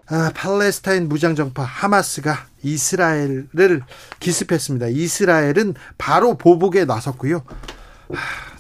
[0.09, 3.82] 아, 팔레스타인 무장정파 하마스가 이스라엘을
[4.20, 4.89] 기습했습니다.
[4.89, 7.43] 이스라엘은 바로 보복에 나섰고요.
[8.11, 8.16] 아,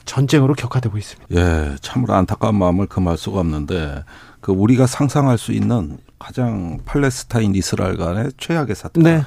[0.06, 1.34] 전쟁으로 격화되고 있습니다.
[1.34, 4.04] 예, 참으로 안타까운 마음을 금할 수가 없는데
[4.40, 9.02] 그 우리가 상상할 수 있는 가장 팔레스타인 이스라엘 간의 최악의 사태.
[9.02, 9.22] 네.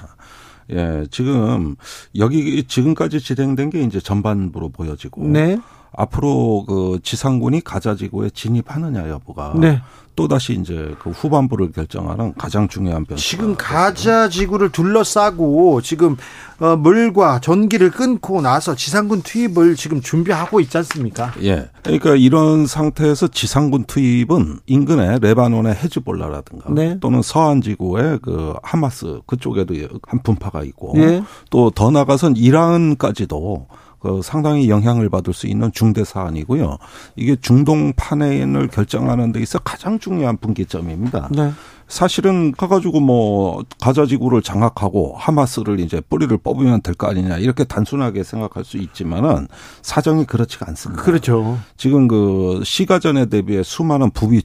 [0.72, 1.76] 예, 지금
[2.16, 5.60] 여기 지금까지 진행된 게 이제 전반부로 보여지고 네.
[5.96, 9.82] 앞으로 그 지상군이 가자 지구에 진입하느냐 여부가 네.
[10.20, 13.26] 또 다시 이제 그 후반부를 결정하는 가장 중요한 변수.
[13.26, 16.18] 지금 가자 지구를 둘러싸고 지금
[16.60, 21.32] 어, 물과 전기를 끊고 나서 지상군 투입을 지금 준비하고 있지 않습니까?
[21.42, 21.70] 예.
[21.84, 26.98] 그러니까 이런 상태에서 지상군 투입은 인근의 레바논의 헤즈볼라라든가 네.
[27.00, 29.74] 또는 서한 지구의 그 하마스 그쪽에도
[30.06, 31.24] 한 분파가 있고 예.
[31.50, 33.68] 또더 나가선 이란까지도
[34.00, 36.78] 그 상당히 영향을 받을 수 있는 중대 사안이고요.
[37.16, 41.30] 이게 중동 판행을 결정하는 데 있어 가장 중요한 분기점입니다.
[41.32, 41.52] 네.
[41.88, 48.24] 사실은 가가지고 뭐 가자 지구를 장악하고 하마스를 이제 뿌리를 뽑으면 될 거 아니냐 이렇게 단순하게
[48.24, 49.48] 생각할 수 있지만은
[49.82, 51.02] 사정이 그렇지가 않습니다.
[51.02, 51.58] 그렇죠.
[51.78, 54.42] 지금 그 시가전에 대비해 수많은 부비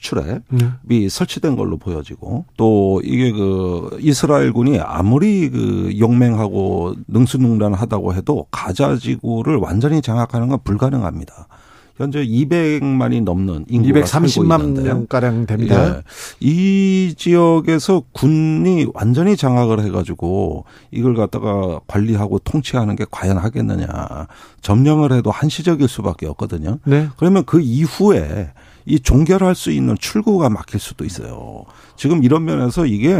[0.00, 0.40] 출입이
[0.82, 1.08] 네.
[1.08, 10.02] 설치된 걸로 보여지고 또 이게 그 이스라엘군이 아무리 그 용맹하고 능수능란하다고 해도 가자 지구를 완전히
[10.02, 11.48] 장악하는 건 불가능합니다.
[11.96, 14.94] 현재 200만이 넘는 인구가 살고 230만 있는데요.
[14.94, 15.96] 명 가량 됩니다.
[15.96, 16.02] 예.
[16.40, 23.88] 이 지역에서 군이 완전히 장악을 해가지고 이걸 갖다가 관리하고 통치하는 게 과연 하겠느냐.
[24.60, 26.78] 점령을 해도 한시적일 수밖에 없거든요.
[26.84, 27.08] 네.
[27.16, 28.50] 그러면 그 이후에
[28.86, 31.64] 이 종결할 수 있는 출구가 막힐 수도 있어요.
[31.96, 33.16] 지금 이런 면에서 이게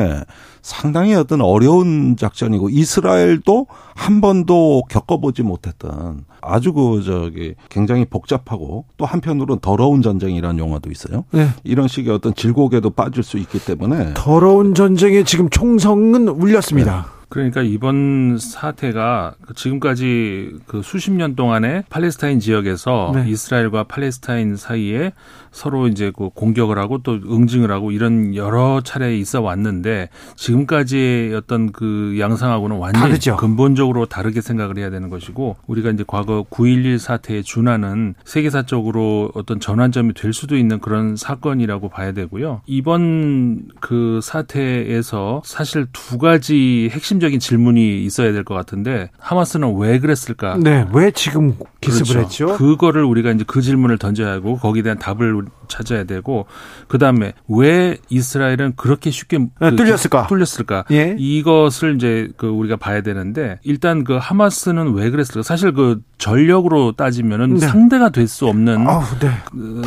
[0.62, 9.04] 상당히 어떤 어려운 작전이고 이스라엘도 한 번도 겪어보지 못했던 아주 그 저기 굉장히 복잡하고 또
[9.04, 11.24] 한편으로는 더러운 전쟁이라는 용어도 있어요.
[11.32, 11.48] 네.
[11.64, 17.16] 이런 식의 어떤 질곡에도 빠질 수 있기 때문에 더러운 전쟁에 지금 총성은 울렸습니다.
[17.28, 23.28] 그러니까 이번 사태가 지금까지 그 수십 년 동안에 팔레스타인 지역에서 네.
[23.28, 25.12] 이스라엘과 팔레스타인 사이에
[25.56, 31.72] 서로 이제 그 공격을 하고 또 응징을 하고 이런 여러 차례 있어 왔는데 지금까지의 어떤
[31.72, 33.36] 그 양상하고는 완전히 다르죠.
[33.36, 40.12] 근본적으로 다르게 생각을 해야 되는 것이고 우리가 이제 과거 9.11 사태에 준하는 세계사적으로 어떤 전환점이
[40.14, 42.60] 될 수도 있는 그런 사건이라고 봐야 되고요.
[42.66, 50.56] 이번 그 사태에서 사실 두 가지 핵심적인 질문이 있어야 될 것 같은데 하마스는 왜 그랬을까?
[50.58, 52.44] 네, 왜 지금 기습을 그렇죠.
[52.50, 52.56] 했죠?
[52.58, 56.46] 그거를 우리가 이제 그 질문을 던져야 하고 거기에 대한 답을 찾아야 되고
[56.88, 60.26] 그 다음에 왜 이스라엘은 그렇게 쉽게 네, 그 뚫렸을까?
[60.26, 60.84] 뚫렸을까?
[60.92, 61.16] 예.
[61.18, 65.42] 이것을 이제 그 우리가 봐야 되는데 일단 그 하마스는 왜 그랬을까?
[65.42, 67.66] 사실 그 전력으로 따지면은 네.
[67.66, 69.30] 상대가 될 수 없는 아우, 네.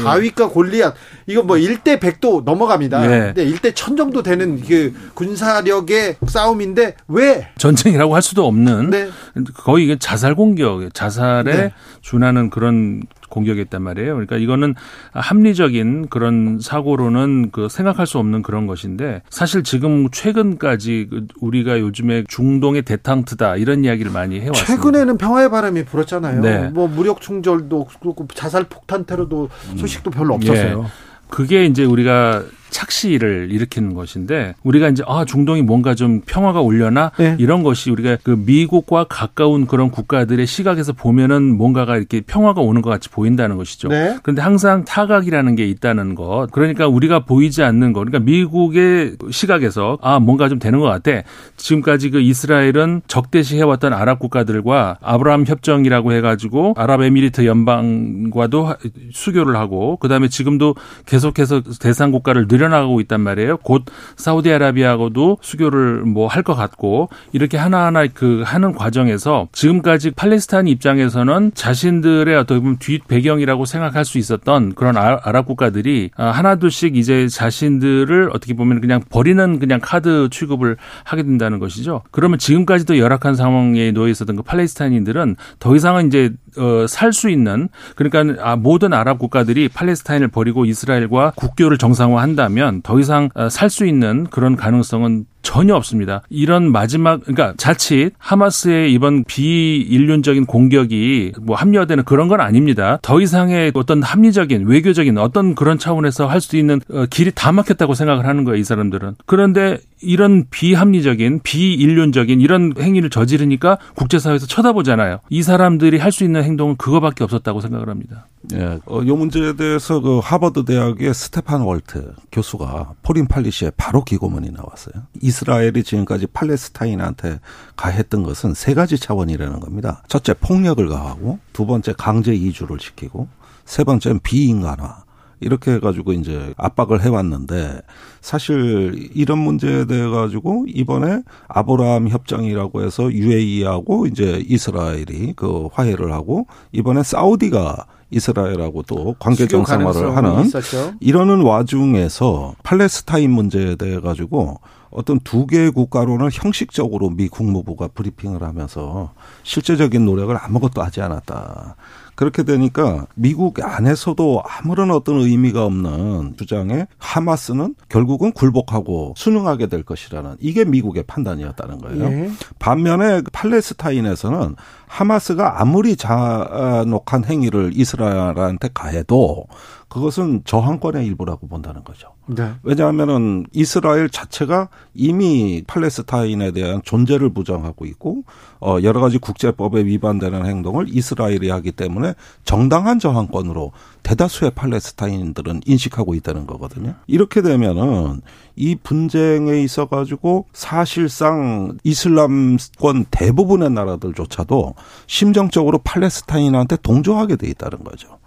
[0.02, 0.96] 다윗과 골리앗
[1.28, 3.02] 이거 뭐 1대 100도 넘어갑니다.
[3.06, 3.34] 네.
[3.34, 9.10] 근데 1대 1000 정도 되는 그 군사력의 싸움인데 왜 전쟁이라고 할 수도 없는 네.
[9.56, 11.74] 거의 이게 자살 공격, 자살에 네.
[12.02, 14.14] 준하는 그런 공격이었단 말이에요.
[14.14, 14.74] 그러니까 이거는
[15.12, 22.24] 합리적인 그런 사고로는 그 생각할 수 없는 그런 것인데 사실 지금 최근까지 그 우리가 요즘에
[22.28, 24.76] 중동의 대탕트다 이런 이야기를 많이 해왔습니다.
[24.76, 26.19] 최근에는 평화의 바람이 불었잖아요.
[26.20, 26.70] 네.
[26.70, 30.84] 뭐 무력 충돌도 그렇고 자살 폭탄 테러도 소식도 별로 없었어요.
[30.86, 30.90] 예.
[31.30, 37.36] 그게 이제 우리가 착시를 일으키는 것인데 우리가 이제 아 중동이 뭔가 좀 평화가 올려나 네.
[37.40, 42.90] 이런 것이 우리가 그 미국과 가까운 그런 국가들의 시각에서 보면은 뭔가가 이렇게 평화가 오는 것
[42.90, 43.88] 같이 보인다는 것이죠.
[43.90, 44.18] 네.
[44.24, 46.48] 그런데 항상 타각이라는 게 있다는 것.
[46.52, 48.02] 그러니까 우리가 보이지 않는 것.
[48.02, 51.24] 그러니까 미국의 시각에서 아 뭔가 좀 되는 것 같아.
[51.58, 58.78] 지금까지 그 이스라엘은 적대시 해왔던 아랍 국가들과 아브라함 협정이라고 해가지고 아랍에미리트 연방과도 하-
[59.12, 63.58] 수교를 하고 그다음에 지금도 계속해서 대상 국가를 늘 려나가고 있단 말이에요.
[63.58, 63.86] 곧
[64.18, 72.36] 사우디아라비아하고도 수교를 뭐 할 것 같고 이렇게 하나하나 그 하는 과정에서 지금까지 팔레스타인 입장에서는 자신들의
[72.38, 78.30] 어떻게 보면 뒷 배경이라고 생각할 수 있었던 그런 아- 아랍 국가들이 아, 하나둘씩 이제 자신들을
[78.34, 82.04] 어떻게 보면 그냥 버리는 그냥 카드 취급을 하게 된다는 것이죠.
[82.12, 87.70] 그러면 지금까지도 열악한 상황에 놓여 있었던 그 팔레스타인인들은 더 이상은 이제 어, 살 수 있는
[87.96, 93.86] 그러니까 아, 모든 아랍 국가들이 팔레스타인을 버리고 이스라엘과 국교를 정상화한다 면 더 이상 어, 살수
[93.86, 96.22] 있는 그런 가능성은 전혀 없습니다.
[96.30, 103.00] 이런 마지막 그러니까 자칫 하마스의 이번 비인륜적인 공격이 뭐 합리화되는 그런 건 아닙니다.
[103.02, 107.94] 더 이상의 어떤 합리적인 외교적인 어떤 그런 차원에서 할 수 있는 어, 길이 다 막혔다고
[107.94, 109.16] 생각을 하는 거예요, 이 사람들은.
[109.26, 115.20] 그런데 이런 비합리적인 비인륜적인 이런 행위를 저지르니까 국제사회에서 쳐다보잖아요.
[115.30, 118.26] 이 사람들이 할 수 있는 행동은 그거밖에 없었다고 생각을 합니다.
[118.54, 124.50] 예, 어, 이 문제에 대해서 그 하버드 대학의 스테판 월트 교수가 포린 폴리시에 바로 기고문이
[124.52, 125.04] 나왔어요.
[125.30, 127.40] 이스라엘이 지금까지 팔레스타인한테
[127.76, 130.02] 가했던 것은 세 가지 차원이라는 겁니다.
[130.08, 133.28] 첫째 폭력을 가하고 두 번째 강제 이주를 시키고
[133.66, 135.04] 세 번째는 비인간화.
[135.42, 137.80] 이렇게 해가지고 이제 압박을 해왔는데
[138.20, 146.46] 사실 이런 문제에 대해 가지고 이번에 아브라함 협정이라고 해서 UAE하고 이제 이스라엘이 그 화해를 하고
[146.74, 150.94] 이번에 사우디가 이스라엘하고 또 관계 정상화를 하는 있었죠.
[151.00, 154.60] 이러는 와중에서 팔레스타인 문제에 대해 가지고
[154.92, 159.12] 어떤 두 개의 국가로는 형식적으로 미 국무부가 브리핑을 하면서
[159.44, 161.76] 실제적인 노력을 아무것도 하지 않았다.
[162.20, 170.36] 그렇게 되니까 미국 안에서도 아무런 어떤 의미가 없는 주장에 하마스는 결국은 굴복하고 순응하게 될 것이라는
[170.42, 172.04] 이게 미국의 판단이었다는 거예요.
[172.04, 172.30] 예.
[172.60, 179.46] 반면에 팔레스타인에서는 하마스가 아무리 잔혹한 행위를 이스라엘한테 가해도
[179.90, 182.10] 그것은 저항권의 일부라고 본다는 거죠.
[182.28, 182.52] 네.
[182.62, 188.24] 왜냐하면은 이스라엘 자체가 이미 팔레스타인에 대한 존재를 부정하고 있고
[188.62, 192.14] 어 여러 가지 국제법에 위반되는 행동을 이스라엘이 하기 때문에
[192.46, 193.72] 정당한 저항권으로
[194.04, 196.94] 대다수의 팔레스타인들은 인식하고 있다는 거거든요.
[197.08, 198.22] 이렇게 되면은
[198.56, 204.76] 이 분쟁에 있어 가지고 사실상 이슬람권 대부분의 나라들조차도
[205.08, 208.19] 심정적으로 팔레스타인한테 동조하게 돼 있다는 거죠.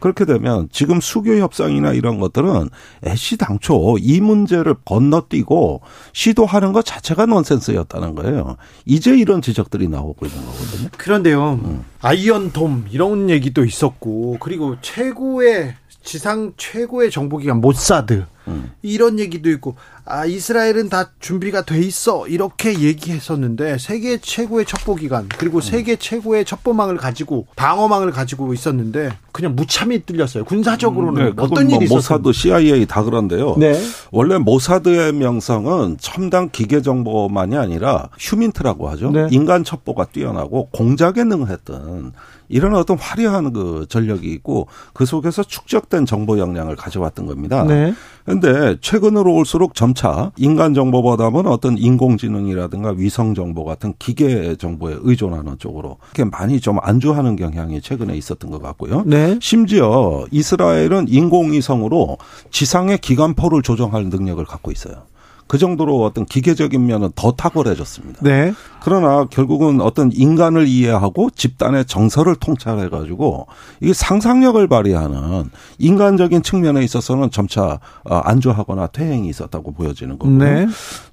[0.00, 2.68] 그렇게 되면 지금 수교 협상이나 이런 것들은
[3.06, 5.80] 애시 당초 이 문제를 건너뛰고
[6.12, 8.56] 시도하는 것 자체가 넌센스였다는 거예요.
[8.84, 10.88] 이제 이런 지적들이 나오고 있는 거거든요.
[10.96, 11.82] 그런데요.
[12.00, 18.72] 아이언돔 이런 얘기도 있었고 그리고 최고의 지상 최고의 정보기관 모사드 음.
[18.82, 25.28] 이런 얘기도 있고 아 이스라엘은 다 준비가 돼 있어 이렇게 얘기했었는데 세계 최고의 첩보 기관
[25.28, 31.66] 그리고 세계 최고의 첩보망을 가지고 방어망을 가지고 있었는데 그냥 무참히 뚫렸어요 군사적으로는 네, 그건 어떤
[31.66, 32.18] 뭐 일이 있었어요?
[32.20, 33.56] 모사드, CIA 다 그런데요.
[33.58, 33.78] 네.
[34.10, 39.10] 원래 모사드의 명성은 첨단 기계 정보만이 아니라 휴민트라고 하죠.
[39.10, 39.28] 네.
[39.30, 42.12] 인간 첩보가 뛰어나고 공작에 능했던
[42.48, 47.64] 이런 어떤 화려한 그 전력이 있고 그 속에서 축적된 정보 역량을 가져왔던 겁니다.
[47.64, 47.94] 네.
[48.26, 55.98] 근데 최근으로 올수록 점차 인간 정보보다는 어떤 인공지능이라든가 위성 정보 같은 기계 정보에 의존하는 쪽으로
[56.12, 59.04] 이렇게 많이 좀 안주하는 경향이 최근에 있었던 것 같고요.
[59.06, 59.38] 네.
[59.40, 62.18] 심지어 이스라엘은 인공위성으로
[62.50, 65.04] 지상의 기관포를 조정할 능력을 갖고 있어요.
[65.46, 68.20] 그 정도로 어떤 기계적인 면은 더 탁월해졌습니다.
[68.22, 68.52] 네.
[68.82, 73.46] 그러나 결국은 어떤 인간을 이해하고 집단의 정서를 통찰해 가지고
[73.80, 80.30] 이게 상상력을 발휘하는 인간적인 측면에 있어서는 점차 어, 안주하거나 퇴행이 있었다고 보여지는 거고.
[80.30, 80.66] 네.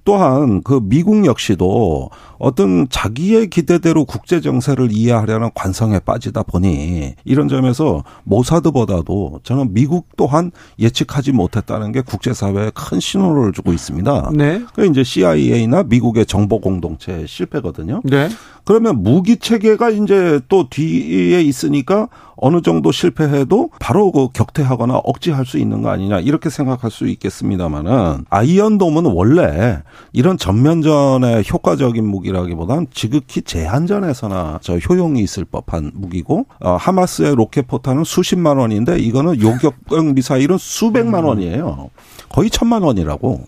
[0.05, 8.03] 또한 그 미국 역시도 어떤 자기의 기대대로 국제 정세를 이해하려는 관성에 빠지다 보니 이런 점에서
[8.25, 14.22] 모사드보다도 저는 미국 또한 예측하지 못했다는 게 국제사회에 큰 신호를 주고 있습니다.
[14.31, 14.63] 네.
[14.73, 18.01] 그 이제 CIA나 미국의 정보 공동체 실패거든요.
[18.03, 18.29] 네.
[18.65, 25.57] 그러면 무기 체계가 이제 또 뒤에 있으니까 어느 정도 실패해도 바로 그 격퇴하거나 억제할 수
[25.57, 29.81] 있는 거 아니냐 이렇게 생각할 수 있겠습니다만은 아이언돔은 원래
[30.13, 38.03] 이런 전면전의 효과적인 무기라기보단 지극히 제한전에서나 저 효용이 있을 법한 무기고 어, 하마스의 로켓 포탄은
[38.03, 41.89] 수십만 원인데 이거는 요격형 미사일은 수백만 원이에요.
[42.29, 43.41] 거의 천만 원이라고.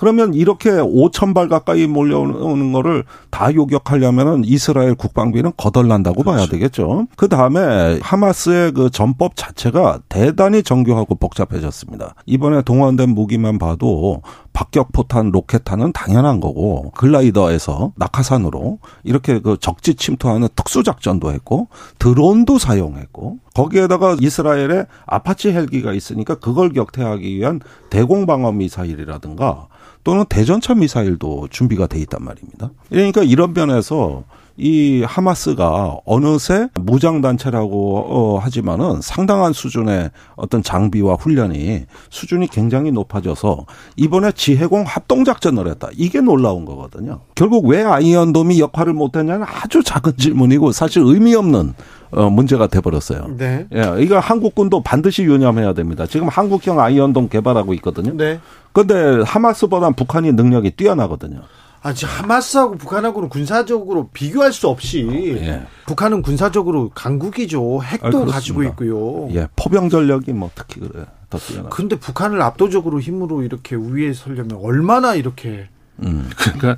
[0.00, 7.06] 그러면 이렇게 5천 발 가까이 몰려오는 거를 다 요격하려면은 이스라엘 국방비는 거덜난다고 봐야 되겠죠.
[7.18, 12.14] 그 다음에 하마스의 그 전법 자체가 대단히 정교하고 복잡해졌습니다.
[12.24, 14.22] 이번에 동원된 무기만 봐도
[14.54, 22.58] 박격 포탄, 로켓탄은 당연한 거고 글라이더에서 낙하산으로 이렇게 그 적지 침투하는 특수 작전도 했고 드론도
[22.58, 29.68] 사용했고 거기에다가 이스라엘에 아파치 헬기가 있으니까 그걸 격퇴하기 위한 대공 방어 미사일이라든가
[30.04, 32.70] 또는 대전차 미사일도 준비가 돼 있단 말입니다.
[32.88, 34.24] 그러니까 이런 면에서
[34.56, 43.64] 이 하마스가 어느새 무장 단체라고 어, 하지만은 상당한 수준의 어떤 장비와 훈련이 수준이 굉장히 높아져서
[43.96, 45.88] 이번에 지해공 합동 작전을 했다.
[45.96, 47.20] 이게 놀라운 거거든요.
[47.34, 51.72] 결국 왜 아이언돔이 역할을 못했냐는 아주 작은 질문이고 사실 의미 없는
[52.12, 53.36] 어, 문제가 돼버렸어요.
[53.36, 53.66] 네.
[53.74, 56.06] 예, 이거 한국군도 반드시 유념해야 됩니다.
[56.06, 58.12] 지금 한국형 아이언돔 개발하고 있거든요.
[58.16, 58.40] 네.
[58.72, 61.40] 근데 하마스보단 북한이 능력이 뛰어나거든요.
[61.82, 65.08] 아, 지금 하마스하고 북한하고는 군사적으로 비교할 수 없이
[65.40, 65.62] 예.
[65.86, 67.82] 북한은 군사적으로 강국이죠.
[67.82, 68.26] 핵도 아.
[68.26, 69.28] 가지고 있고요.
[69.32, 71.06] 예, 포병 전력이 뭐 특히 그래.
[71.30, 71.68] 더 뛰어나.
[71.70, 75.68] 근데 북한을 압도적으로 힘으로 이렇게 우위에 서려면 얼마나 이렇게
[76.02, 76.30] 음.
[76.36, 76.76] 그러니까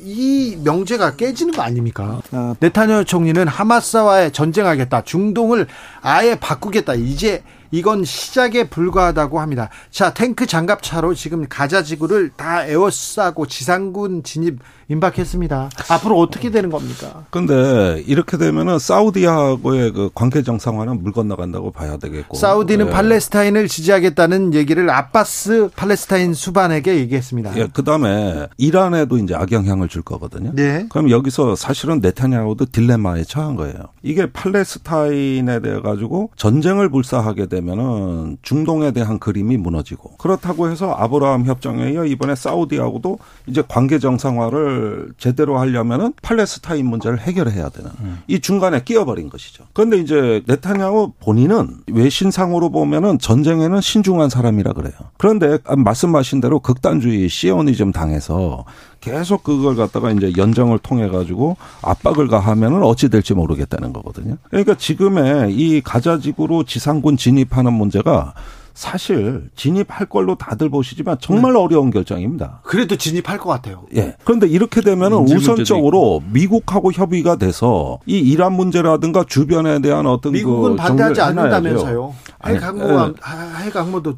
[0.00, 2.20] 이 명제가 깨지는 거 아닙니까?
[2.32, 5.02] 어, 네타냐후 총리는 하마스와의 전쟁하겠다.
[5.04, 5.66] 중동을
[6.00, 6.94] 아예 바꾸겠다.
[6.94, 9.68] 이제 이건 시작에 불과하다고 합니다.
[9.90, 14.58] 자, 탱크 장갑차로 지금 가자 지구를 다 에워싸고 지상군 진입
[14.90, 15.68] 임박했습니다.
[15.90, 17.24] 앞으로 어떻게 되는 겁니까?
[17.30, 22.36] 근데 이렇게 되면은 사우디하고의 그 관계 정상화는 물 건너간다고 봐야 되겠고.
[22.36, 22.90] 사우디는 예.
[22.90, 27.56] 팔레스타인을 지지하겠다는 얘기를 아바스 팔레스타인 수반에게 얘기했습니다.
[27.58, 30.52] 예, 그 다음에 이란에도 이제 악영향을 줄 거거든요.
[30.54, 30.86] 네.
[30.88, 33.74] 그럼 여기서 사실은 네타냐후도 딜레마에 처한 거예요.
[34.02, 41.92] 이게 팔레스타인에 대해 가지고 전쟁을 불사하게 되면은 중동에 대한 그림이 무너지고 그렇다고 해서 아브라함 협정에
[41.92, 47.90] 이어 이번에 사우디하고도 이제 관계 정상화를 제대로 하려면은 팔레스타인 문제를 해결해야 되는
[48.26, 49.64] 이 중간에 끼어버린 것이죠.
[49.72, 54.94] 그런데 이제 네타냐후 본인은 외신상으로 보면은 전쟁에는 신중한 사람이라 그래요.
[55.16, 58.64] 그런데 말씀하신 대로 극단주의 시오니즘 당해서
[59.00, 64.36] 계속 그걸 갖다가 이제 연정을 통해 가지고 압박을 가하면은 어찌 될지 모르겠다는 거거든요.
[64.50, 68.34] 그러니까 지금의 이 가자지구로 지상군 진입하는 문제가
[68.74, 72.60] 사실 진입할 걸로 다들 보시지만 정말 어려운 결정입니다.
[72.62, 73.86] 그래도 진입할 것 같아요.
[73.96, 74.14] 예.
[74.22, 80.76] 그런데 이렇게 문제도 우선적으로 미국하고 협의가 돼서 이 이란 문제라든가 주변에 대한 어떤 미국은 그
[80.76, 81.20] 반대하지.
[81.20, 82.14] 않는다면서요.
[82.46, 84.14] 핵 항모도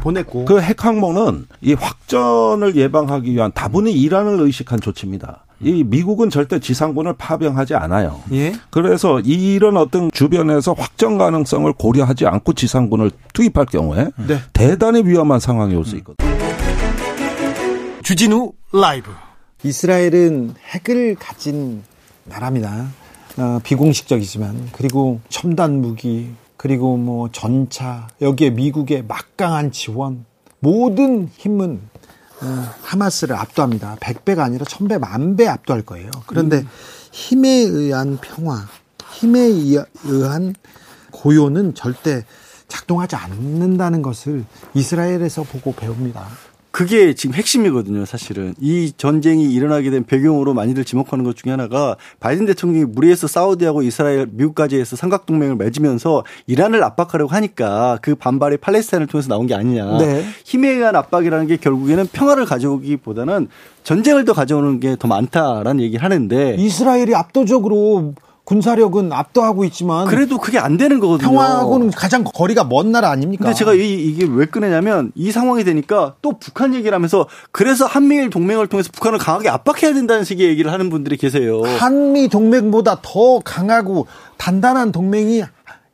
[0.00, 0.44] 보냈고.
[0.44, 5.44] 그 핵항모는 이 확전을 예방하기 위한 다분히 이란을 의식한 조치입니다.
[5.60, 8.20] 이 미국은 절대 지상군을 파병하지 않아요.
[8.32, 8.52] 예.
[8.70, 14.38] 그래서 이런 어떤 주변에서 확전 가능성을 고려하지 않고 지상군을 투입할 경우에 네.
[14.52, 16.28] 대단히 위험한 상황이 올 수 있거든요.
[18.02, 19.10] 주진우 라이브.
[19.62, 21.82] 이스라엘은 핵을 가진
[22.24, 22.86] 나라입니다.
[23.38, 26.30] 어, 비공식적이지만 그리고 첨단 무기
[26.62, 30.24] 그리고 뭐 전차 여기에 미국의 막강한 지원
[30.60, 31.80] 모든 힘은
[32.40, 32.46] 어,
[32.82, 33.96] 하마스를 압도합니다.
[33.96, 36.08] 100배가 아니라 1000배, 만배 압도할 거예요.
[36.28, 36.64] 그런데
[37.10, 38.64] 힘에 의한 평화,
[39.10, 39.40] 힘에
[40.04, 40.54] 의한
[41.10, 42.24] 고요는 절대
[42.68, 44.44] 작동하지 않는다는 것을
[44.74, 46.28] 이스라엘에서 보고 배웁니다.
[46.72, 48.54] 그게 지금 핵심이거든요, 사실은.
[48.58, 54.26] 이 전쟁이 일어나게 된 배경으로 많이들 지목하는 것 중에 하나가 바이든 대통령이 무리해서 사우디하고 이스라엘,
[54.30, 59.98] 미국까지 해서 삼각동맹을 맺으면서 이란을 압박하려고 하니까 그 반발이 팔레스타인을 통해서 나온 게 아니냐.
[59.98, 60.24] 네.
[60.44, 63.48] 힘에 의한 압박이라는 게 결국에는 평화를 가져오기보다는
[63.84, 68.14] 전쟁을 더 가져오는 게 더 많다라는 얘기를 하는데 이스라엘이 압도적으로
[68.52, 71.30] 군사력은 압도하고 있지만 그래도 그게 안 되는 거거든요.
[71.30, 73.44] 평화하고는 가장 거리가 먼 나라 아닙니까?
[73.44, 78.28] 근데 제가 이, 이게 왜 꺼내냐면 이 상황이 되니까 또 북한 얘기를 하면서 그래서 한미일
[78.28, 81.62] 동맹을 통해서 북한을 강하게 압박해야 된다는 식의 얘기를 하는 분들이 계세요.
[81.62, 85.44] 한미 동맹보다 더 강하고 단단한 동맹이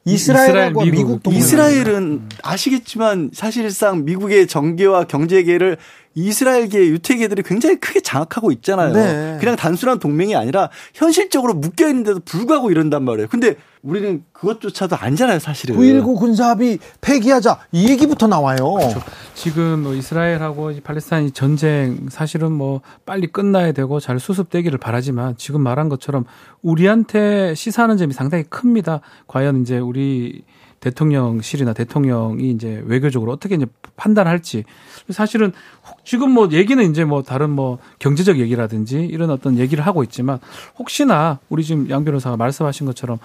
[0.04, 1.38] 이스라엘하고 이스라엘, 미국, 동맹.
[1.38, 5.76] 이스라엘은 아시겠지만 사실상 미국의 정계와 경제계를
[6.14, 8.92] 이스라엘계 유태계들이 굉장히 크게 장악하고 있잖아요.
[8.92, 9.36] 네.
[9.40, 13.28] 그냥 단순한 동맹이 아니라 현실적으로 묶여 있는데도 불구하고 이런단 말이에요.
[13.28, 15.76] 근데 우리는 그것조차도 아니잖아요, 사실은.
[15.76, 18.74] 9.19 군사합의 폐기하자 이 얘기부터 나와요.
[18.74, 19.00] 그렇죠.
[19.34, 25.60] 지금 뭐 이스라엘하고 이 팔레스타인 전쟁 사실은 뭐 빨리 끝나야 되고 잘 수습되기를 바라지만 지금
[25.60, 26.24] 말한 것처럼
[26.62, 29.00] 우리한테 시사하는 점이 상당히 큽니다.
[29.28, 30.42] 과연 이제 우리
[30.90, 33.66] 대통령실이나 대통령이 이제 외교적으로 어떻게 이제
[33.96, 34.64] 판단할지
[35.10, 35.52] 사실은
[35.88, 40.38] 혹- 지금 뭐 얘기는 이제 뭐 다른 뭐 경제적 얘기라든지 이런 어떤 얘기를 하고 있지만
[40.78, 43.18] 혹시나 우리 지금 양 변호사가 말씀하신 것처럼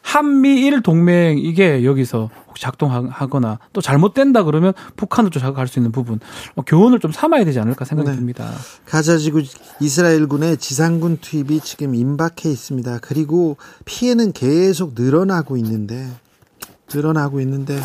[0.00, 6.18] 한미일 동맹 이게 여기서 혹시 작동하거나 또 잘못된다 그러면 북한을 또 자극할 수 있는 부분
[6.54, 8.16] 어, 교훈을 좀 삼아야 되지 않을까 생각이 네.
[8.16, 8.48] 듭니다.
[8.86, 9.42] 가자지구
[9.80, 13.00] 이스라엘군의 지상군 투입이 지금 임박해 있습니다.
[13.02, 16.08] 그리고 피해는 계속 늘어나고 있는데
[16.92, 17.80] 늘어나고 있는데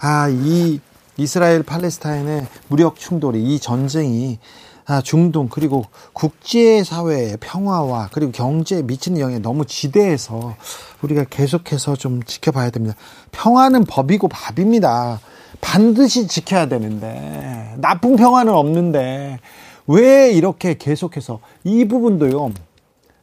[0.00, 0.80] 아 이
[1.16, 4.38] 이스라엘 팔레스타인의 무력 충돌이 이 전쟁이
[4.86, 10.56] 아, 중동 그리고 국제 사회의 평화와 그리고 경제에 미치는 영향이 너무 지대해서
[11.00, 12.94] 우리가 계속해서 좀 지켜봐야 됩니다.
[13.32, 15.20] 평화는 법이고 밥입니다.
[15.62, 19.38] 반드시 지켜야 되는데 나쁜 평화는 없는데
[19.86, 22.52] 왜 이렇게 계속해서 이 부분도요.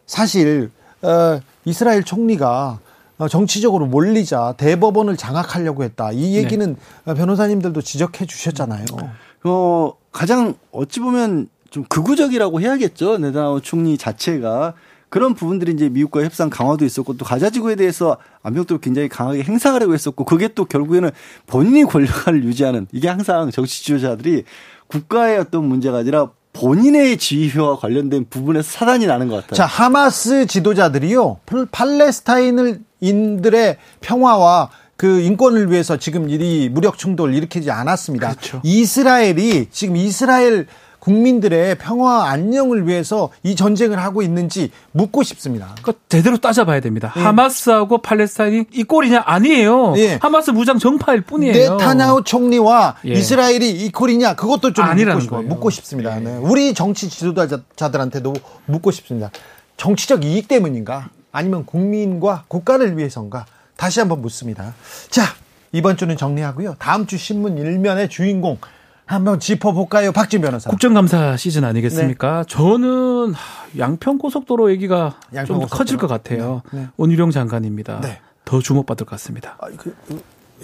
[0.07, 0.71] 사실
[1.03, 2.90] 어, 이스라엘 총리가 어,
[3.27, 6.11] 정치적으로 몰리자 대법원을 장악하려고 했다.
[6.11, 8.85] 이 얘기는 어, 변호사님들도 지적해 주셨잖아요.
[9.43, 13.17] 어, 가장 어찌 보면 좀 극우적이라고 해야겠죠.
[13.17, 14.73] 네다나후 총리 자체가
[15.09, 20.23] 그런 부분들이 이제 미국과의 협상 강화도 있었고 또 가자지구에 대해서 압력도 굉장히 강하게 행사하려고 했었고
[20.23, 21.11] 그게 또 결국에는
[21.47, 24.45] 본인이 권력을 유지하는 이게 항상 정치 지도자들이
[24.87, 29.55] 국가의 어떤 문제가 아니라 본인의 지휘와 관련된 부분에서 사단이 나는 것 같아요.
[29.55, 31.39] 자, 하마스 지도자들이요.
[31.45, 38.27] 팔- 팔레스타인을 인들의 평화와 그 인권을 위해서 지금 이 무력 충돌을 일으키지 않았습니다.
[38.63, 40.67] 이스라엘이 지금 이스라엘
[41.01, 45.75] 국민들의 평화 안녕을 위해서 이 전쟁을 하고 있는지 묻고 싶습니다.
[45.81, 47.11] 그 제대로 따져봐야 됩니다.
[47.17, 47.21] 예.
[47.21, 49.95] 하마스하고 팔레스타인이 이 꼴이냐 아니에요.
[49.97, 50.19] 예.
[50.21, 51.53] 하마스 무장 정파일 뿐이에요.
[51.77, 53.13] 네타냐후 총리와 예.
[53.13, 55.39] 이스라엘이 이퀄이냐 그것도 좀 묻고, 아니라는 싶어요.
[55.39, 55.49] 거예요.
[55.49, 56.19] 묻고 싶습니다.
[56.19, 56.37] 네.
[56.37, 58.33] 우리 정치 지도자들한테도
[58.67, 59.31] 묻고 싶습니다.
[59.77, 61.09] 정치적 이익 때문인가?
[61.31, 63.45] 아니면 국민과 국가를 위해서인가?
[63.75, 64.75] 다시 한번 묻습니다.
[65.09, 65.23] 자,
[65.71, 66.75] 이번 주는 정리하고요.
[66.77, 68.59] 다음 주 신문 일면의 주인공
[69.11, 70.11] 한번 짚어볼까요?
[70.11, 70.69] 박진 변호사.
[70.69, 72.45] 국정감사 시즌 아니겠습니까?
[72.47, 76.37] 저는 하, 양평 고속도로 얘기가 좀 양평 더 커질 것 고속도로.
[76.39, 76.61] 같아요.
[76.71, 76.87] 네, 네.
[76.97, 77.99] 원희룡 장관입니다.
[78.01, 78.19] 네.
[78.45, 79.57] 더 주목받을 것 같습니다.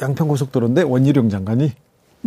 [0.01, 1.73] 양평 고속도로인데 원희룡 장관이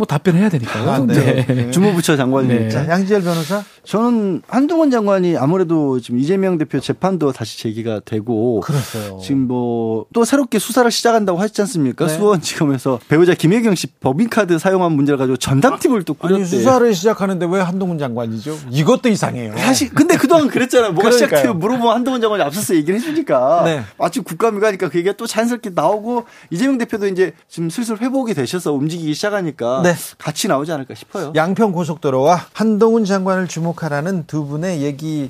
[0.01, 0.89] 뭐 답변해야 되니까요.
[0.89, 1.69] 아, 네.
[1.69, 2.63] 주무부처 장관입니다.
[2.63, 2.69] 네.
[2.69, 3.63] 자, 양지열 변호사.
[3.83, 9.19] 저는 한동훈 장관이 아무래도 지금 이재명 대표 재판도 다시 제기가 되고 그렇어요.
[9.21, 12.07] 지금 뭐 또 새롭게 수사를 시작한다고 하셨지 않습니까?
[12.07, 12.13] 네.
[12.13, 16.43] 수원지검에서 배우자 김혜경 씨 법인카드 사용한 문제를 가지고 전담팀을 또 꾸렸대요.
[16.43, 18.57] 아니, 수사를 시작하는데 왜 한동훈 장관이죠?
[18.71, 19.55] 이것도 이상해요.
[19.57, 20.93] 사실 근데 그동안 그랬잖아요.
[20.93, 21.11] 뭐가.
[21.11, 21.53] 시작돼요.
[21.53, 23.83] 물어보면 한동훈 장관이 앞서서 얘기를 해주니까 네.
[23.97, 28.73] 마치 국감이 가니까 그 얘기가 또 자연스럽게 나오고 이재명 대표도 이제 지금 슬슬 회복이 되셔서
[28.73, 30.15] 움직이기 시작하니까 네.
[30.17, 31.33] 같이 나오지 않을까 싶어요.
[31.35, 35.29] 양평 고속도로와 한동훈 장관을 주목하라는 두 분의 얘기를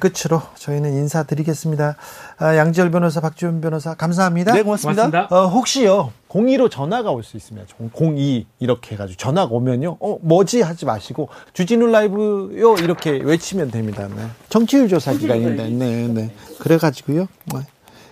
[0.00, 1.96] 끝으로 저희는 인사드리겠습니다.
[2.38, 4.52] 아, 양지열 변호사, 박지훈 변호사 감사합니다.
[4.52, 5.10] 네, 고맙습니다.
[5.10, 5.34] 고맙습니다.
[5.36, 7.66] 어, 혹시요 02로 전화가 올 수 있습니다.
[7.94, 14.06] 02 이렇게 해 가지고 전화가 오면요, 어 뭐지 하지 마시고 주진우 라이브요 이렇게 외치면 됩니다.
[14.14, 14.26] 네.
[14.48, 16.30] 정치율 조사 기간인데, 네, 네.
[16.58, 17.26] 그래 가지고요.
[17.54, 17.60] 네.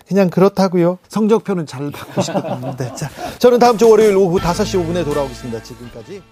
[0.07, 0.99] 그냥 그렇다고요.
[1.09, 2.95] 성적표는 잘 받고 싶었는데.
[2.97, 5.63] 자, 저는 다음 주 월요일 오후 5시 5분에 돌아오겠습니다.
[5.63, 6.23] 지금까지.